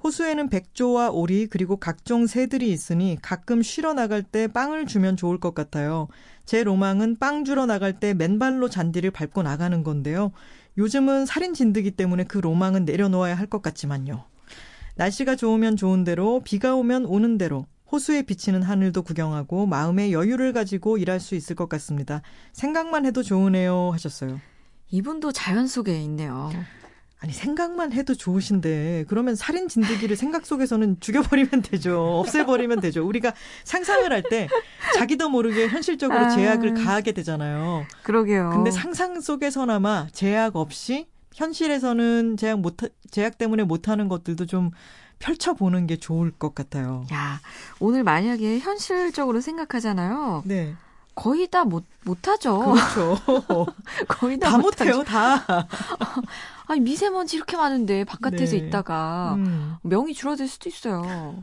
호수에는 0.04 0.50
백조와 0.50 1.10
오리 1.10 1.48
그리고 1.48 1.78
각종 1.78 2.28
새들이 2.28 2.72
있으니 2.72 3.18
가끔 3.22 3.64
쉬러 3.64 3.94
나갈 3.94 4.22
때 4.22 4.48
빵을 4.48 4.86
주면 4.86 5.18
좋을 5.18 5.40
것 5.40 5.56
같아요. 5.56 6.08
제 6.46 6.64
로망은 6.64 7.18
빵 7.18 7.44
주러 7.44 7.66
나갈 7.66 8.00
때 8.00 8.14
맨발로 8.14 8.70
잔디를 8.70 9.10
밟고 9.12 9.42
나가는 9.42 9.84
건데요. 9.84 10.32
요즘은 10.78 11.26
살인 11.26 11.54
진드기 11.56 11.92
때문에 11.92 12.26
그 12.26 12.38
로망은 12.38 12.86
내려놓아야 12.86 13.36
할 13.36 13.48
것 13.48 13.62
같지만요. 13.64 14.26
날씨가 14.96 15.36
좋으면 15.36 15.76
좋은 15.76 16.04
대로, 16.04 16.42
비가 16.44 16.76
오면 16.76 17.06
오는 17.06 17.38
대로, 17.38 17.66
호수에 17.92 18.24
비치는 18.24 18.64
하늘도 18.64 19.04
구경하고 19.04 19.66
마음의 19.68 20.12
여유를 20.14 20.54
가지고 20.54 20.98
일할 20.98 21.20
수 21.20 21.36
있을 21.36 21.56
것 21.56 21.70
같습니다. 21.70 22.22
생각만 22.54 23.06
해도 23.06 23.22
좋으네요 23.24 23.92
하셨어요. 23.94 24.40
이분도 24.90 25.32
자연 25.32 25.68
속에 25.68 26.00
있네요. 26.04 26.52
아니 27.20 27.32
생각만 27.32 27.92
해도 27.94 28.14
좋으신데 28.14 29.06
그러면 29.08 29.36
살인 29.36 29.68
진드기를 29.68 30.16
생각 30.16 30.46
속에서는 30.46 31.00
죽여버리면 31.00 31.62
되죠. 31.64 32.20
없애버리면 32.20 32.82
되죠. 32.82 33.08
우리가 33.08 33.34
상상을 33.64 34.12
할 34.12 34.22
때 34.30 34.48
자기도 34.96 35.30
모르게 35.30 35.68
현실적으로 35.68 36.20
아. 36.20 36.30
제약을 36.30 36.74
가하게 36.74 37.14
되잖아요. 37.14 37.86
그러게요. 38.04 38.50
근데 38.52 38.70
상상 38.72 39.22
속에서나마 39.22 40.08
제약 40.12 40.56
없이 40.56 41.08
현실에서는 41.34 42.38
제약 42.38 42.60
못 42.60 42.76
제약 43.12 43.38
때문에 43.38 43.64
못하는 43.64 44.08
것들도 44.08 44.46
좀 44.46 44.72
펼쳐보는 45.20 45.88
게 45.88 45.98
좋을 45.98 46.32
것 46.32 46.54
같아요. 46.56 47.06
야, 47.14 47.40
오늘 47.80 48.04
만약에 48.04 48.60
현실적으로 48.60 49.42
생각하잖아요. 49.42 50.44
네, 50.46 50.76
거의 51.16 51.48
다 51.48 51.64
못, 51.64 51.86
못하죠. 52.04 52.60
그렇죠. 52.60 53.18
거의 54.08 54.38
다, 54.38 54.52
다. 54.52 54.58
못해요, 54.58 55.04
다. 55.04 55.68
아니, 56.68 56.82
미세먼지 56.82 57.38
이렇게 57.38 57.56
많은데 57.56 58.04
바깥에서 58.04 58.58
네. 58.58 58.58
있다가 58.58 59.36
음. 59.36 59.78
명이 59.84 60.14
줄어들 60.14 60.48
수도 60.48 60.68
있어요. 60.70 61.42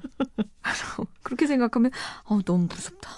그렇게 1.23 1.47
생각하면, 1.47 1.91
어, 2.25 2.41
너무 2.45 2.67
무섭다. 2.69 3.11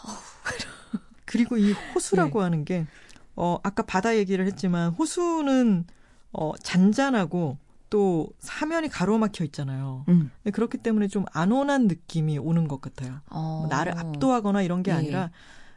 그리고 1.24 1.56
이 1.56 1.72
호수라고 1.72 2.38
네. 2.38 2.44
하는 2.44 2.64
게, 2.64 2.86
어, 3.34 3.58
아까 3.64 3.82
바다 3.82 4.16
얘기를 4.16 4.46
했지만, 4.46 4.90
호수는, 4.92 5.86
어, 6.32 6.52
잔잔하고, 6.62 7.58
또, 7.94 8.28
사면이 8.40 8.88
가로막혀 8.88 9.44
있잖아요. 9.44 10.04
음. 10.08 10.32
그렇기 10.52 10.78
때문에 10.78 11.06
좀 11.06 11.24
안온한 11.32 11.86
느낌이 11.86 12.38
오는 12.38 12.66
것 12.66 12.80
같아요. 12.80 13.20
어. 13.30 13.58
뭐 13.60 13.68
나를 13.68 13.96
압도하거나 13.96 14.62
이런 14.62 14.82
게 14.82 14.90
예. 14.90 14.96
아니라, 14.96 15.30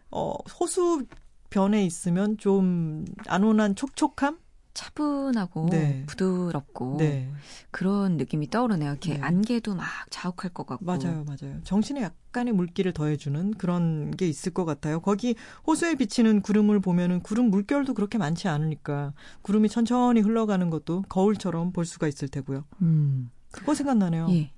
어, 0.10 0.34
호수 0.60 1.06
변에 1.52 1.86
있으면 1.86 2.40
좀 2.40 3.06
안온한 3.28 3.76
촉촉함? 3.76 4.40
차분하고 4.78 5.70
네. 5.72 6.04
부드럽고 6.06 6.98
네. 7.00 7.32
그런 7.72 8.18
느낌이 8.18 8.52
떠오르네요. 8.52 8.92
이렇게 8.92 9.16
네. 9.16 9.22
안개도 9.22 9.74
막 9.74 9.88
자욱할 10.12 10.54
것 10.54 10.68
같고. 10.68 10.86
맞아요, 10.86 11.26
맞아요. 11.26 11.60
정신에 11.64 12.04
약간의 12.04 12.54
물기를 12.54 12.94
더해주는 12.94 13.56
그런 13.56 14.12
게 14.12 14.28
있을 14.28 14.54
것 14.54 14.66
같아요. 14.66 15.00
거기 15.00 15.36
호수에 15.66 15.96
비치는 15.96 16.42
구름을 16.42 16.80
보면은 16.80 17.22
구름 17.22 17.50
물결도 17.50 17.96
그렇게 17.96 18.20
많지 18.20 18.48
않으니까 18.48 19.14
구름이 19.42 19.70
천천히 19.70 20.22
흘러가는 20.22 20.70
것도 20.70 21.06
거울처럼 21.10 21.74
볼 21.74 21.86
수가 21.86 22.08
있을 22.08 22.28
테고요. 22.28 22.64
음. 22.84 23.32
그거 23.50 23.74
생각나네요. 23.74 24.28
예. 24.30 24.52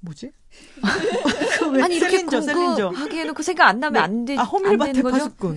뭐지? 0.00 0.32
그왜 1.58 1.82
아니 1.82 1.96
이렇게 1.96 2.18
셀린저. 2.18 2.88
하게 2.88 3.20
해놓고 3.20 3.42
생각 3.42 3.68
안 3.68 3.80
나면 3.80 4.02
안, 4.02 4.24
되, 4.24 4.36
아, 4.36 4.42
안 4.42 4.46
호밀밭의? 4.46 5.02
파수꾼. 5.02 5.54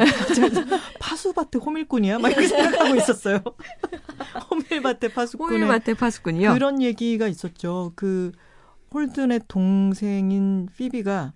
파수밭의 1.00 1.62
호밀꾼이야? 1.62 2.20
막 2.20 2.30
이렇게 2.30 2.48
생각하고 2.48 2.96
있었어요. 2.96 3.40
호밀밭의 4.50 5.14
파수꾼의 5.14 5.62
호밀밭의 5.62 5.96
파수꾼이요. 5.96 6.54
그런 6.54 6.82
얘기가 6.82 7.28
있었죠. 7.28 7.92
그 7.96 8.32
홀든의 8.94 9.42
동생인 9.48 10.68
피비가 10.76 11.34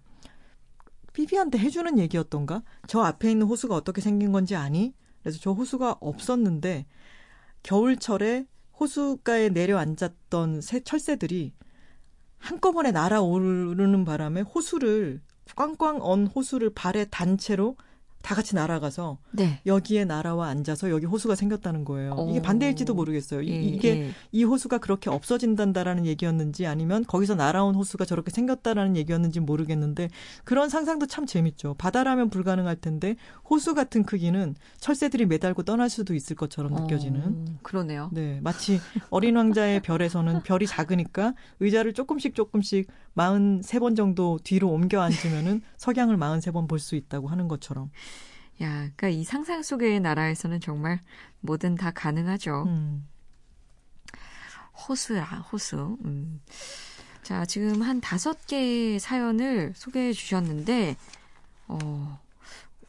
피비한테 1.13 1.59
해주는 1.59 1.99
얘기였던가? 1.99 2.63
저 2.87 3.01
앞에 3.01 3.29
있는 3.31 3.45
호수가 3.47 3.75
어떻게 3.75 4.01
생긴 4.01 4.31
건지 4.31 4.55
아니? 4.55 4.93
그래서 5.21 5.39
저 5.41 5.51
호수가 5.51 5.97
없었는데 6.01 6.85
겨울철에 7.61 8.45
호수가에 8.79 9.49
내려앉았던 9.49 10.61
새 10.61 10.79
철새들이 10.79 11.53
한꺼번에 12.43 12.91
날아오르는 12.91 14.03
바람에 14.03 14.41
호수를 14.41 15.21
꽝꽝 15.55 15.99
언 16.01 16.27
호수를 16.27 16.71
발에 16.71 17.05
단 17.05 17.37
채로 17.37 17.77
다 18.23 18.35
같이 18.35 18.55
날아가서 18.55 19.17
네. 19.31 19.59
여기에 19.65 20.05
날아와 20.05 20.47
앉아서 20.47 20.89
여기 20.89 21.05
호수가 21.05 21.35
생겼다는 21.35 21.83
거예요. 21.83 22.15
이게 22.29 22.39
오. 22.39 22.41
반대일지도 22.41 22.93
모르겠어요. 22.93 23.41
이- 23.41 23.49
예, 23.49 23.61
이게 23.61 23.89
예. 24.05 24.11
이 24.31 24.45
호수가 24.45 24.77
그렇게 24.77 25.09
없어진단다라는 25.09 26.05
얘기였는지 26.05 26.65
아니면 26.65 27.03
거기서 27.05 27.35
날아온 27.35 27.75
호수가 27.75 28.05
저렇게 28.05 28.31
생겼다라는 28.31 28.95
얘기였는지 28.95 29.41
모르겠는데 29.41 30.07
그런 30.45 30.69
상상도 30.69 31.05
참 31.05 31.25
재밌죠. 31.25 31.75
바다라면 31.77 32.29
불가능할 32.29 32.77
텐데 32.77 33.17
호수 33.49 33.75
같은 33.75 34.03
크기는 34.03 34.55
철새들이 34.79 35.25
매달고 35.25 35.63
떠날 35.63 35.89
수도 35.89 36.15
있을 36.15 36.37
것처럼 36.37 36.73
느껴지는. 36.73 37.21
어, 37.25 37.45
그러네요. 37.61 38.09
네, 38.13 38.39
마치 38.41 38.79
어린 39.09 39.35
왕자의 39.35 39.81
별에서는 39.81 40.43
별이 40.43 40.65
작으니까 40.65 41.33
의자를 41.59 41.91
조금씩 41.93 42.35
조금씩 42.35 42.87
43번 43.17 43.95
정도 43.97 44.39
뒤로 44.43 44.69
옮겨 44.71 45.01
앉으면은 45.01 45.61
석양을 45.77 46.17
43번 46.17 46.67
볼 46.69 46.79
수 46.79 46.95
있다고 46.95 47.27
하는 47.27 47.47
것처럼. 47.49 47.91
야, 48.63 48.69
그러니까 48.95 49.09
이 49.09 49.23
상상 49.23 49.61
속의 49.61 49.99
나라에서는 49.99 50.59
정말 50.61 50.99
뭐든 51.41 51.75
다 51.75 51.91
가능하죠. 51.91 52.63
음. 52.67 53.07
호수야, 54.87 55.23
호수. 55.51 55.97
음. 56.05 56.41
자, 57.23 57.45
지금 57.45 57.81
한 57.81 58.01
다섯 58.01 58.47
개의 58.47 58.99
사연을 58.99 59.73
소개해 59.75 60.13
주셨는데, 60.13 60.95
어, 61.67 62.19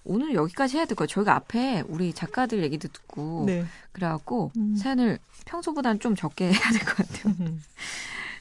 오늘 0.05 0.35
여기까지 0.35 0.77
해야 0.77 0.87
될 0.87 0.97
거예요. 0.97 1.07
저희가 1.07 1.35
앞에 1.35 1.83
우리 1.89 2.13
작가들 2.13 2.63
얘기도 2.63 2.89
듣고, 2.89 3.45
네. 3.47 3.65
그래갖고 3.93 4.53
음. 4.57 4.77
사연을 4.77 5.19
평소보다는 5.47 6.01
좀 6.01 6.15
적게 6.15 6.47
해야 6.53 6.71
될 6.71 6.85
것 6.85 6.97
같아요. 6.97 7.35
음. 7.41 7.63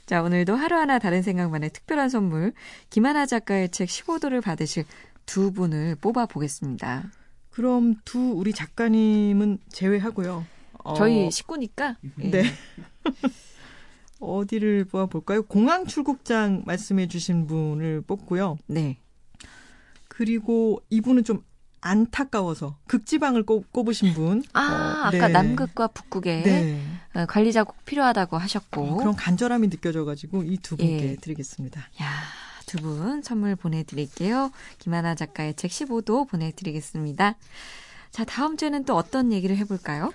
자, 0.05 0.21
오늘도 0.21 0.55
하루하나 0.55 0.99
다른 0.99 1.21
생각만의 1.21 1.69
특별한 1.71 2.09
선물, 2.09 2.53
김하나 2.89 3.25
작가의 3.25 3.69
책 3.69 3.87
15도를 3.87 4.41
받으실 4.41 4.85
두 5.25 5.51
분을 5.53 5.95
뽑아 5.95 6.25
보겠습니다. 6.25 7.03
그럼 7.53 7.95
두 8.03 8.31
우리 8.31 8.51
작가님은 8.51 9.59
제외하고요. 9.69 10.43
어, 10.83 10.93
저희 10.95 11.29
식구니까. 11.29 11.97
예. 12.21 12.31
네. 12.31 12.43
어디를 14.19 14.85
뽑아볼까요? 14.85 15.43
공항 15.43 15.85
출국장 15.85 16.63
말씀해 16.65 17.07
주신 17.07 17.45
분을 17.45 18.01
뽑고요. 18.01 18.57
네. 18.67 18.97
그리고 20.07 20.81
이분은 20.89 21.23
좀 21.25 21.43
안타까워서 21.81 22.77
극지방을 22.87 23.43
꼽, 23.43 23.71
꼽으신 23.73 24.13
분. 24.13 24.41
아, 24.53 24.61
어, 24.61 25.07
아까 25.07 25.27
네. 25.27 25.33
남극과 25.33 25.87
북극에 25.87 26.41
네. 26.43 26.81
어, 27.13 27.25
관리자 27.27 27.63
꼭 27.65 27.83
필요하다고 27.85 28.37
하셨고. 28.37 28.81
어, 28.81 28.95
그런 28.97 29.15
간절함이 29.15 29.67
느껴져가지고 29.69 30.43
이 30.43 30.57
두 30.57 30.77
분께 30.77 31.11
예. 31.11 31.15
드리겠습니다. 31.17 31.81
야, 32.01 32.07
두 32.73 32.81
분 32.81 33.21
선물 33.21 33.55
보내드릴게요. 33.55 34.51
김하나 34.79 35.13
작가의 35.13 35.53
책 35.53 35.69
15도 35.69 36.27
보내드리겠습니다. 36.27 37.35
자, 38.09 38.23
다음 38.25 38.57
주에는 38.57 38.85
또 38.85 38.95
어떤 38.95 39.31
얘기를 39.31 39.55
해볼까요? 39.57 40.11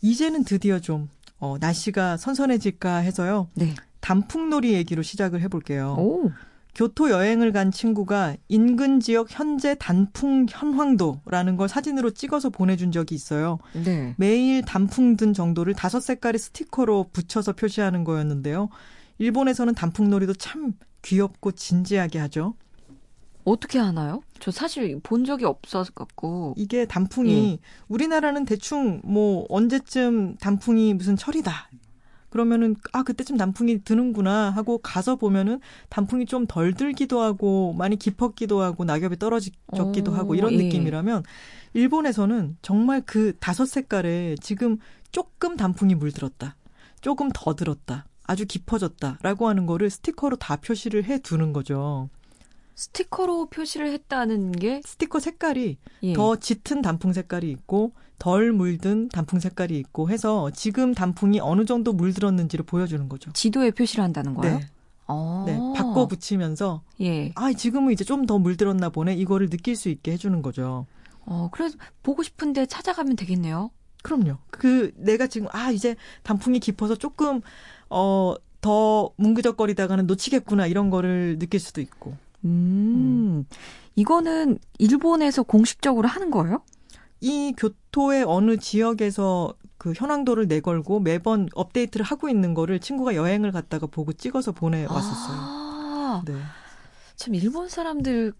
이제는 0.00 0.44
드디어 0.44 0.78
좀 0.80 1.10
어, 1.38 1.56
날씨가 1.60 2.16
선선해질까 2.16 2.96
해서요. 2.98 3.48
네. 3.54 3.74
단풍놀이 4.00 4.72
얘기로 4.72 5.02
시작을 5.02 5.42
해볼게요. 5.42 5.96
오. 5.98 6.30
교토 6.74 7.10
여행을 7.10 7.52
간 7.52 7.70
친구가 7.70 8.36
인근 8.48 9.00
지역 9.00 9.26
현재 9.30 9.74
단풍 9.78 10.46
현황도라는 10.48 11.56
걸 11.56 11.68
사진으로 11.68 12.10
찍어서 12.12 12.48
보내준 12.48 12.90
적이 12.92 13.16
있어요. 13.16 13.58
네. 13.84 14.14
매일 14.16 14.62
단풍 14.62 15.16
든 15.16 15.34
정도를 15.34 15.74
다섯 15.74 16.00
색깔의 16.00 16.38
스티커로 16.38 17.08
붙여서 17.12 17.52
표시하는 17.54 18.04
거였는데요. 18.04 18.70
일본에서는 19.18 19.74
단풍놀이도 19.74 20.34
참 20.34 20.72
귀엽고 21.02 21.52
진지하게 21.52 22.18
하죠. 22.20 22.54
어떻게 23.44 23.78
하나요? 23.78 24.22
저 24.38 24.50
사실 24.50 25.00
본 25.02 25.24
적이 25.24 25.46
없어서 25.46 25.92
갖고. 25.92 26.54
이게 26.56 26.84
단풍이 26.84 27.58
우리나라는 27.88 28.44
대충 28.44 29.00
뭐 29.04 29.46
언제쯤 29.48 30.36
단풍이 30.36 30.94
무슨 30.94 31.16
철이다. 31.16 31.70
그러면은 32.28 32.76
아 32.92 33.02
그때쯤 33.02 33.36
단풍이 33.36 33.82
드는구나 33.82 34.50
하고 34.50 34.78
가서 34.78 35.16
보면은 35.16 35.60
단풍이 35.88 36.26
좀 36.26 36.46
덜 36.46 36.74
들기도 36.74 37.20
하고 37.20 37.72
많이 37.72 37.96
깊었기도 37.96 38.60
하고 38.60 38.84
낙엽이 38.84 39.18
떨어졌기도 39.18 40.12
오, 40.12 40.14
하고 40.14 40.34
이런 40.36 40.52
예. 40.52 40.56
느낌이라면 40.58 41.24
일본에서는 41.74 42.56
정말 42.62 43.02
그 43.04 43.36
다섯 43.40 43.64
색깔에 43.66 44.36
지금 44.40 44.78
조금 45.10 45.56
단풍이 45.56 45.96
물들었다. 45.96 46.56
조금 47.00 47.30
더 47.34 47.54
들었다. 47.54 48.06
아주 48.30 48.46
깊어졌다라고 48.46 49.48
하는 49.48 49.66
거를 49.66 49.90
스티커로 49.90 50.36
다 50.36 50.54
표시를 50.54 51.02
해 51.04 51.18
두는 51.18 51.52
거죠. 51.52 52.08
스티커로 52.76 53.46
표시를 53.46 53.90
했다는 53.92 54.52
게 54.52 54.80
스티커 54.84 55.18
색깔이 55.18 55.78
예. 56.04 56.12
더 56.12 56.36
짙은 56.36 56.80
단풍 56.80 57.12
색깔이 57.12 57.50
있고 57.50 57.92
덜 58.20 58.52
물든 58.52 59.08
단풍 59.08 59.40
색깔이 59.40 59.76
있고 59.80 60.10
해서 60.10 60.50
지금 60.52 60.94
단풍이 60.94 61.40
어느 61.40 61.64
정도 61.64 61.92
물들었는지를 61.92 62.64
보여주는 62.64 63.08
거죠. 63.08 63.32
지도에 63.32 63.72
표시를 63.72 64.04
한다는 64.04 64.34
거예요? 64.34 64.58
네, 64.58 64.66
어. 65.08 65.44
네, 65.46 65.58
바꿔 65.74 66.06
붙이면서 66.06 66.82
예. 67.00 67.32
아 67.34 67.52
지금은 67.52 67.92
이제 67.92 68.04
좀 68.04 68.26
더 68.26 68.38
물들었나 68.38 68.90
보네 68.90 69.14
이거를 69.16 69.50
느낄 69.50 69.74
수 69.74 69.88
있게 69.88 70.12
해주는 70.12 70.40
거죠. 70.40 70.86
어, 71.26 71.48
그래서 71.52 71.76
보고 72.04 72.22
싶은데 72.22 72.66
찾아가면 72.66 73.16
되겠네요. 73.16 73.70
그럼요. 74.02 74.38
그 74.50 74.92
내가 74.96 75.26
지금 75.26 75.48
아 75.52 75.70
이제 75.70 75.96
단풍이 76.22 76.58
깊어서 76.60 76.96
조금 76.96 77.40
어 77.88 78.34
더 78.60 79.10
뭉그적거리다가는 79.16 80.06
놓치겠구나 80.06 80.66
이런 80.66 80.90
거를 80.90 81.38
느낄 81.38 81.60
수도 81.60 81.80
있고. 81.80 82.16
음. 82.44 83.44
이거는 83.96 84.58
일본에서 84.78 85.42
공식적으로 85.42 86.08
하는 86.08 86.30
거예요? 86.30 86.62
이 87.20 87.54
교토의 87.56 88.24
어느 88.26 88.56
지역에서 88.56 89.54
그 89.76 89.92
현황도를 89.94 90.46
내걸고 90.46 91.00
매번 91.00 91.48
업데이트를 91.54 92.04
하고 92.04 92.28
있는 92.28 92.54
거를 92.54 92.80
친구가 92.80 93.14
여행을 93.14 93.52
갔다가 93.52 93.86
보고 93.86 94.12
찍어서 94.12 94.52
보내왔었어요. 94.52 95.36
아, 95.38 96.22
네. 96.26 96.34
참 97.16 97.34
일본 97.34 97.68
사람들 97.68 98.32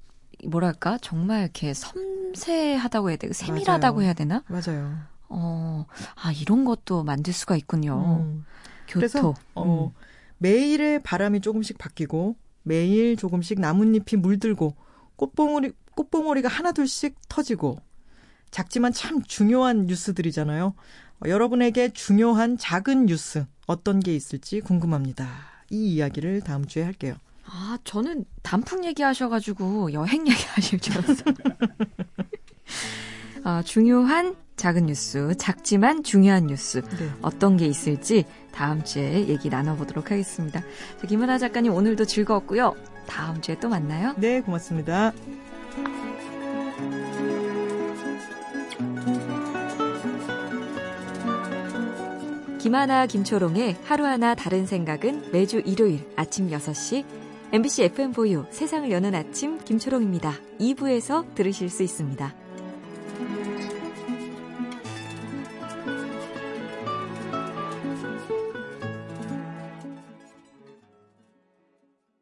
뭐랄까 0.49 0.99
정말 1.01 1.43
이렇게 1.43 1.75
섬세하다고 1.75 3.11
해야 3.11 3.17
되나 3.17 3.33
세밀하다고 3.35 3.97
맞아요. 3.97 4.05
해야 4.07 4.15
되나? 4.15 4.43
맞아요. 4.49 4.97
어, 5.31 5.87
아 6.17 6.33
이런 6.33 6.65
것도 6.65 7.05
만들 7.05 7.33
수가 7.33 7.57
있군요. 7.57 8.21
음. 8.21 8.45
교토. 8.87 8.99
그래서 8.99 9.35
어, 9.55 9.93
매일의 10.39 11.03
바람이 11.03 11.41
조금씩 11.41 11.79
바뀌고 11.79 12.37
매일 12.63 13.17
조금씩 13.17 13.61
나뭇잎이 13.61 14.21
물들고 14.21 14.77
꽃봉오리 15.17 15.73
꽃봉오리가 15.95 16.49
하나둘씩 16.49 17.17
터지고 17.29 17.79
작지만 18.51 18.93
참 18.93 19.23
중요한 19.23 19.87
뉴스들이잖아요. 19.87 20.67
어, 20.67 21.29
여러분에게 21.29 21.93
중요한 21.93 22.59
작은 22.59 23.07
뉴스 23.07 23.47
어떤 23.67 24.01
게 24.01 24.15
있을지 24.15 24.61
궁금합니다. 24.61 25.29
이 25.71 25.95
이야기를 25.95 26.41
다음 26.41 26.67
주에 26.67 26.83
할게요. 26.83 27.15
아, 27.47 27.79
저는 27.85 28.25
단풍 28.43 28.85
얘기하셔가지고 28.85 29.93
여행 29.93 30.27
얘기하실 30.29 30.81
줄 30.81 30.99
알았어요. 30.99 31.35
아, 33.45 33.63
중요한 33.65 34.37
작은 34.57 34.87
뉴스, 34.87 35.35
작지만 35.39 36.03
중요한 36.03 36.47
뉴스. 36.47 36.83
네. 36.83 37.11
어떤 37.23 37.57
게 37.57 37.67
있을지 37.67 38.25
다음 38.53 38.85
주에 38.85 39.29
얘기 39.29 39.49
나눠보도록 39.49 40.11
하겠습니다. 40.11 40.61
자, 40.61 41.07
김은아 41.07 41.39
작가님 41.39 41.73
오늘도 41.73 42.05
즐거웠고요. 42.05 42.75
다음 43.07 43.41
주에 43.41 43.59
또 43.59 43.69
만나요. 43.69 44.15
네, 44.19 44.41
고맙습니다. 44.41 45.13
김하나 52.59 53.07
김초롱의 53.07 53.79
하루하나 53.85 54.35
다른 54.35 54.67
생각은 54.67 55.33
매주 55.33 55.63
일요일 55.65 56.07
아침 56.15 56.51
6시 56.51 57.05
MBC 57.53 57.89
FM4U 57.89 58.51
세상을 58.51 58.91
여는 58.91 59.15
아침 59.15 59.59
김초롱입니다. 59.65 60.35
2부에서 60.61 61.35
들으실 61.35 61.71
수 61.71 61.83
있습니다. 61.83 62.35